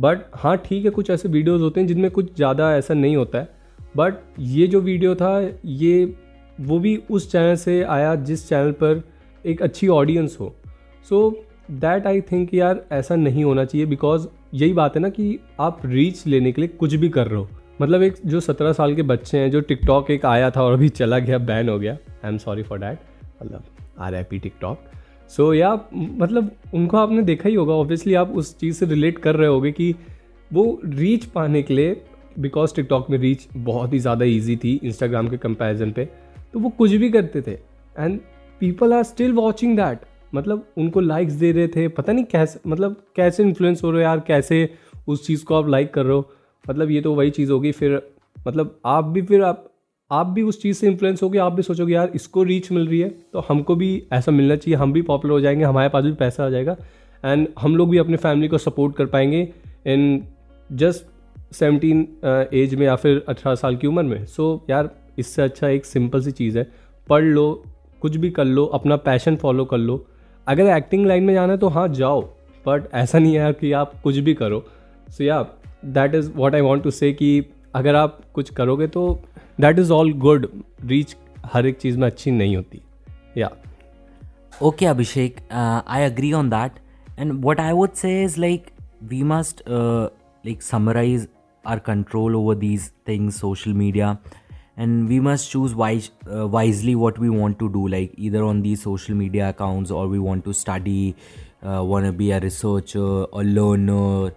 बट 0.00 0.18
हाँ 0.34 0.56
ठीक 0.58 0.84
है, 0.84 0.90
कुछ 0.90 1.10
ऐसे 1.10 1.28
वीडियोज़ 1.28 1.62
होते 1.62 1.80
हैं 1.80 1.86
जिनमें 1.86 2.10
कुछ 2.10 2.34
ज़्यादा 2.36 2.74
ऐसा 2.76 2.94
नहीं 2.94 3.16
होता 3.16 3.38
है। 3.38 3.48
बट 3.96 4.14
ये 4.38 4.66
जो 4.66 4.80
वीडियो 4.80 5.14
था, 5.14 5.40
ये, 5.64 6.14
वो 6.58 6.78
भी 6.78 6.96
उस 7.10 7.30
चैनल 7.32 7.54
से 7.56 7.82
आया 7.84 8.14
जिस 8.14 8.48
चैनल 8.48 8.72
पर 8.74 9.02
एक 9.44 9.62
अच्छी 9.62 9.88
ऑडियंस 9.90 10.36
हो। 10.40 10.54
सो 11.08 11.46
दैट 11.72 12.06
आई 12.06 12.20
थिंक 12.22 12.54
यार 12.54 12.84
ऐसा 12.92 13.16
नहीं 13.16 13.44
होना 13.44 13.64
चाहिए 13.64 13.86
बिकॉज़ 13.86 14.26
यही 14.54 14.72
बात 14.72 14.96
है 14.96 15.02
ना 15.02 15.08
कि 15.08 15.38
आप 15.60 15.80
रीच 15.86 16.26
लेने 16.26 16.52
के 16.52 16.60
लिए 16.60 16.68
कुछ 16.70 16.94
भी 16.94 17.08
कर 17.08 17.26
रहे 17.26 17.40
हो। 17.40 17.48
मतलब 17.80 18.02
एक 18.02 18.14
जो 18.26 18.40
सत्रह 18.40 18.72
साल 18.72 18.94
के 18.94 19.02
बच्चे 19.02 19.38
हैं, 19.38 19.50
जो 19.50 19.60
टिकटॉक 19.60 20.10
एक 20.10 20.26
आया 20.26 20.50
था 20.50 20.62
और 20.62 20.72
अभी 20.72 20.88
चला 20.90 21.18
गया 21.18 21.38
बैन 21.40 21.68
हो 21.68 21.78
गया। 21.78 21.92
I 21.92 22.30
am 22.30 22.38
sorry 22.38 22.62
for 22.62 22.78
that 22.78 22.98
मतलब 23.42 23.64
R 23.98 24.14
I 24.14 24.22
P 24.22 24.38
TikTok 24.38 24.82
so 25.30 25.48
so, 25.48 25.54
yeah 25.54 25.72
मतलब 25.94 26.50
उनको 26.74 26.96
आपने 26.96 27.22
देखा 27.22 27.48
ही 27.48 27.54
होगा 27.54 27.74
ऑब्वियसली 27.74 28.14
आप 28.14 28.30
उस 28.30 28.58
चीज़ 28.58 28.76
से 28.76 28.86
रिलेट 28.86 29.18
कर 29.18 29.36
रहे 29.36 29.48
होगे 29.48 29.72
कि 29.72 29.94
वो 30.50 30.80
रीच 30.84 31.24
पाने 31.24 31.62
के 31.62 31.74
लिए 31.74 32.00
बिकॉज़ 32.38 32.74
टिकटॉक 32.74 33.10
में 33.10 33.18
रीच 33.18 33.46
बहुत 33.56 33.92
ही 33.92 33.98
ज़्यादा 33.98 34.24
ईजी 34.24 34.56
थी 34.56 34.78
इंस्टाग्राम 34.84 35.28
के 35.28 35.36
कंपेरिजन 35.36 35.92
पे 35.92 36.04
तो 36.54 36.60
वो 36.60 36.68
कुछ 36.68 36.90
भी 36.90 37.10
करते 37.10 37.42
थे। 37.42 37.52
And 37.96 38.18
people 38.60 38.92
are 38.92 39.02
still 39.02 39.32
watching 39.32 39.76
that 39.76 40.00
मतलब 40.34 40.66
उनको 40.78 41.00
लाइक्स 41.00 41.32
दे 41.34 41.52
रहे 41.52 41.68
थे 41.68 41.88
पता 41.88 42.12
नहीं 42.12 42.24
कैसे 42.24 42.60
मतलब 42.66 42.96
कैसे 43.16 43.42
इन्फ्लुएंस 43.42 43.82
हो 43.84 43.90
रहे 43.90 44.02
हो 44.02 44.08
यार 44.08 44.20
कैसे 44.20 44.68
उस 45.08 45.26
चीज़ 45.26 45.44
को 45.44 45.54
आप 45.54 45.68
लाइक 45.68 45.94
कर 45.94 46.04
रहे 46.04 46.16
हो। 46.16 46.30
मतलब 46.64 46.90
ये 46.90 47.00
तो 47.00 47.14
वही 47.14 47.30
चीज़ 47.30 47.52
होगी 47.52 47.72
फिर 47.72 48.00
मतलब 48.46 48.78
आप 48.86 49.04
भी 49.04 49.22
फिर 49.22 49.42
आप 49.42 49.69
आप 50.10 50.26
भी 50.26 50.42
उस 50.42 50.60
चीज़ 50.62 50.76
से 50.76 50.86
इन्फ्लुएंस 50.86 51.22
होगी 51.22 51.38
आप 51.38 51.52
भी 51.52 51.62
सोचोगे 51.62 51.94
यार 51.94 52.10
इसको 52.14 52.42
रीच 52.42 52.70
मिल 52.72 52.86
रही 52.88 53.00
है 53.00 53.08
तो 53.32 53.44
हमको 53.48 53.74
भी 53.76 53.90
ऐसा 54.12 54.32
मिलना 54.32 54.56
चाहिए 54.56 54.76
हम 54.76 54.92
भी 54.92 55.02
पॉपुलर 55.02 55.32
हो 55.32 55.40
जाएँगे 55.40 55.64
हमारे 55.64 55.88
पास 55.88 56.04
भी 56.04 56.12
पैसा 56.12 56.46
आ 56.46 56.48
जाएगा 56.50 56.76
एंड 57.24 57.46
हम 57.58 57.76
लोग 57.76 57.90
भी 57.90 57.98
अपने 57.98 58.16
फैमिली 58.16 58.48
को 58.48 58.58
सपोर्ट 58.58 58.96
कर 58.96 59.06
पाएँगे 59.06 59.42
इन 59.86 60.22
जस्ट 60.70 61.54
सेवनटीन 61.54 62.06
एज 62.54 62.74
में 62.74 62.86
या 62.86 62.96
फिर 62.96 63.22
अठारह 63.28 63.54
साल 63.54 63.76
की 63.76 63.86
उम्र 63.86 64.02
में. 64.02 64.24
सो 64.26 64.62
so, 64.62 64.70
यार 64.70 64.90
इससे 65.18 65.42
अच्छा 65.42 65.68
एक 65.68 65.84
सिंपल 65.84 66.22
सी 66.22 66.30
चीज़ 66.30 66.58
है 66.58 66.66
पढ़ 67.08 67.22
लो 67.22 67.62
कुछ 68.02 68.16
भी 68.16 68.30
कर 68.30 68.44
लो 68.44 68.64
अपना 68.64 68.96
पैशन 68.96 69.36
फॉलो 69.36 69.64
कर 69.64 69.78
लो। 69.78 70.04
अगर 70.46 70.76
एक्टिंग 70.76 71.06
लाइन 71.06 71.24
में 71.24 71.32
जाना 71.34 71.52
है 71.52 71.58
तो 71.58 71.68
हाँ 71.68 71.88
जाओ 71.88 72.20
बट 72.66 72.88
ऐसा 72.94 73.18
नहीं 73.18 73.38
है 73.38 73.52
कि 73.52 73.72
आप 73.72 73.92
कुछ 74.02 74.16
भी 74.18 74.34
करो। 74.34 74.64
So 75.08 75.24
yeah 75.24 75.42
that 75.84 76.14
is 76.14 76.30
what 76.36 76.54
I 76.54 76.60
want 76.60 76.82
to 76.84 76.90
say 76.90 77.12
कि 77.12 77.44
अगर 77.74 77.94
आप 77.94 78.20
कुछ 78.34 78.50
करोगे 78.50 78.86
तो 78.86 79.02
that 79.61 79.79
is 79.79 79.91
all 79.91 80.13
good 80.27 80.47
reach 80.85 81.15
हर 81.53 81.65
एक 81.65 81.77
चीज़ 81.77 81.97
में 81.97 82.07
अच्छी 82.07 82.31
नहीं 82.31 82.55
होती 82.55 82.81
या 83.37 83.49
okay 84.63 84.85
Abhishek 84.85 85.39
I 85.51 86.03
agree 86.03 86.31
on 86.33 86.49
that 86.49 86.79
and 87.19 87.33
what 87.45 87.59
I 87.59 87.73
would 87.73 87.93
say 87.93 88.23
is 88.23 88.37
like 88.39 88.69
we 89.03 89.23
must 89.33 89.63
like 89.69 90.63
summarise 90.63 91.27
or 91.67 91.79
control 91.85 92.35
over 92.35 92.55
these 92.55 92.91
things 93.07 93.39
social 93.39 93.73
media 93.73 94.17
and 94.77 95.07
we 95.07 95.19
must 95.19 95.49
choose 95.49 95.73
wise, 95.73 96.11
uh, 96.29 96.47
wisely 96.47 96.95
what 96.95 97.17
we 97.17 97.29
want 97.29 97.57
to 97.59 97.69
do 97.69 97.87
like 97.87 98.13
either 98.17 98.43
on 98.43 98.61
these 98.61 98.81
social 98.81 99.15
media 99.15 99.49
accounts 99.49 99.91
or 99.91 100.07
we 100.07 100.19
want 100.19 100.43
to 100.45 100.53
study 100.53 101.15
uh, 101.63 101.81
want 101.83 102.05
to 102.05 102.11
be 102.11 102.31
a 102.31 102.39
researcher 102.39 103.25
a 103.33 103.43
learner 103.43 104.31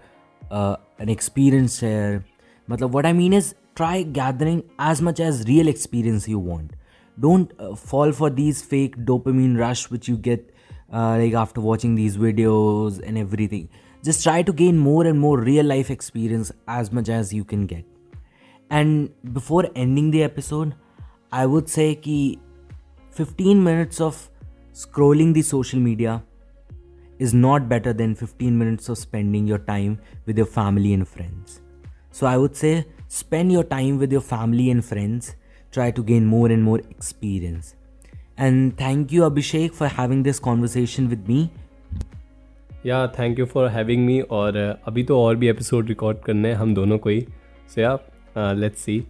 uh, 0.50 0.76
an 0.98 1.08
experiencer 1.08 2.22
matlab 2.68 2.92
what 2.92 3.06
i 3.06 3.12
mean 3.12 3.32
is 3.32 3.54
try 3.75 4.03
gathering 4.03 4.63
as 4.79 5.01
much 5.01 5.19
as 5.19 5.45
real 5.47 5.67
experience 5.67 6.27
you 6.27 6.39
want. 6.39 6.71
Don't 7.19 7.51
uh, 7.59 7.75
fall 7.75 8.11
for 8.11 8.29
these 8.29 8.61
fake 8.61 8.97
dopamine 8.97 9.57
rush 9.57 9.89
which 9.89 10.07
you 10.07 10.17
get 10.17 10.53
uh, 10.91 11.17
like 11.17 11.33
after 11.33 11.61
watching 11.61 11.95
these 11.95 12.17
videos 12.17 13.01
and 13.05 13.17
everything. 13.17 13.69
Just 14.03 14.23
try 14.23 14.41
to 14.41 14.53
gain 14.53 14.77
more 14.77 15.05
and 15.05 15.19
more 15.19 15.39
real 15.39 15.65
life 15.65 15.89
experience 15.89 16.51
as 16.67 16.91
much 16.91 17.09
as 17.09 17.33
you 17.33 17.43
can 17.43 17.65
get. 17.65 17.85
And 18.69 19.09
before 19.33 19.67
ending 19.75 20.11
the 20.11 20.23
episode, 20.23 20.75
I 21.31 21.45
would 21.45 21.69
say 21.69 21.95
कि 21.95 22.39
15 23.11 23.63
minutes 23.63 24.01
of 24.01 24.29
scrolling 24.73 25.33
the 25.33 25.41
social 25.41 25.79
media 25.79 26.23
is 27.19 27.33
not 27.33 27.69
better 27.69 27.93
than 27.93 28.15
15 28.15 28.57
minutes 28.57 28.89
of 28.89 28.97
spending 28.97 29.47
your 29.47 29.59
time 29.59 29.99
with 30.25 30.37
your 30.37 30.47
family 30.47 30.93
and 30.93 31.07
friends. 31.07 31.61
So 32.11 32.27
I 32.27 32.37
would 32.37 32.55
say 32.55 32.85
spend 33.12 33.52
your 33.52 33.64
time 33.64 33.98
with 33.98 34.12
your 34.12 34.20
family 34.20 34.70
and 34.70 34.84
friends. 34.84 35.34
Try 35.72 35.90
to 35.90 36.02
gain 36.02 36.26
more 36.26 36.48
and 36.48 36.62
more 36.62 36.78
experience. 36.78 37.74
And 38.36 38.76
thank 38.76 39.12
you, 39.12 39.22
Abhishek, 39.22 39.74
for 39.74 39.88
having 39.88 40.22
this 40.22 40.38
conversation 40.50 41.08
with 41.14 41.32
me. 41.32 41.48
या 42.86 43.06
thank 43.18 43.38
you 43.38 43.46
for 43.46 43.68
having 43.68 44.04
me 44.06 44.20
और 44.40 44.56
अभी 44.88 45.02
तो 45.04 45.20
और 45.22 45.36
भी 45.36 45.48
episode 45.48 45.88
record 45.88 46.18
करने 46.26 46.48
हैं 46.48 46.56
हम 46.56 46.74
दोनों 46.74 46.98
को 46.98 47.10
ही 47.10 47.20
सो 47.74 47.80
या 47.80 47.98
uh, 48.38 48.54
let's 48.56 48.80
see. 48.80 49.06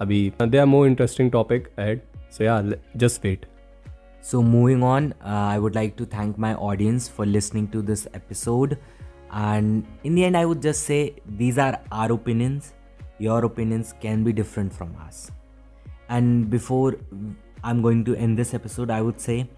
Abhi, 0.00 0.32
uh, 0.38 0.46
there 0.46 0.62
are 0.62 0.66
more 0.66 0.86
interesting 0.86 1.30
topic 1.30 1.72
ahead. 1.76 2.02
So 2.30 2.44
yeah, 2.44 2.72
just 2.96 3.22
wait. 3.22 3.46
So 4.20 4.42
moving 4.42 4.82
on, 4.82 5.14
uh, 5.24 5.48
I 5.54 5.58
would 5.58 5.74
like 5.74 5.96
to 5.96 6.04
thank 6.04 6.38
my 6.38 6.54
audience 6.54 7.08
for 7.08 7.26
listening 7.26 7.68
to 7.68 7.82
this 7.82 8.06
episode. 8.14 8.78
And 9.30 9.86
in 10.04 10.14
the 10.14 10.24
end, 10.24 10.36
I 10.36 10.44
would 10.44 10.62
just 10.62 10.84
say 10.84 11.14
these 11.26 11.58
are 11.58 11.80
our 11.92 12.12
opinions. 12.12 12.72
Your 13.19 13.45
opinions 13.45 13.93
can 14.01 14.23
be 14.23 14.33
different 14.33 14.73
from 14.73 14.95
us. 15.05 15.31
And 16.09 16.49
before 16.49 16.95
I'm 17.63 17.81
going 17.81 18.03
to 18.05 18.15
end 18.15 18.37
this 18.37 18.53
episode, 18.53 18.89
I 18.89 19.01
would 19.01 19.19
say 19.19 19.49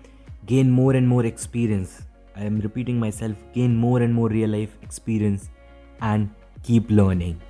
gain 0.45 0.69
more 0.69 0.93
and 0.93 1.07
more 1.07 1.25
experience. 1.25 2.03
I 2.35 2.43
am 2.43 2.59
repeating 2.59 2.99
myself 2.99 3.35
gain 3.53 3.75
more 3.75 4.01
and 4.01 4.13
more 4.13 4.29
real 4.29 4.49
life 4.49 4.77
experience 4.81 5.49
and 6.01 6.29
keep 6.63 6.89
learning. 6.89 7.41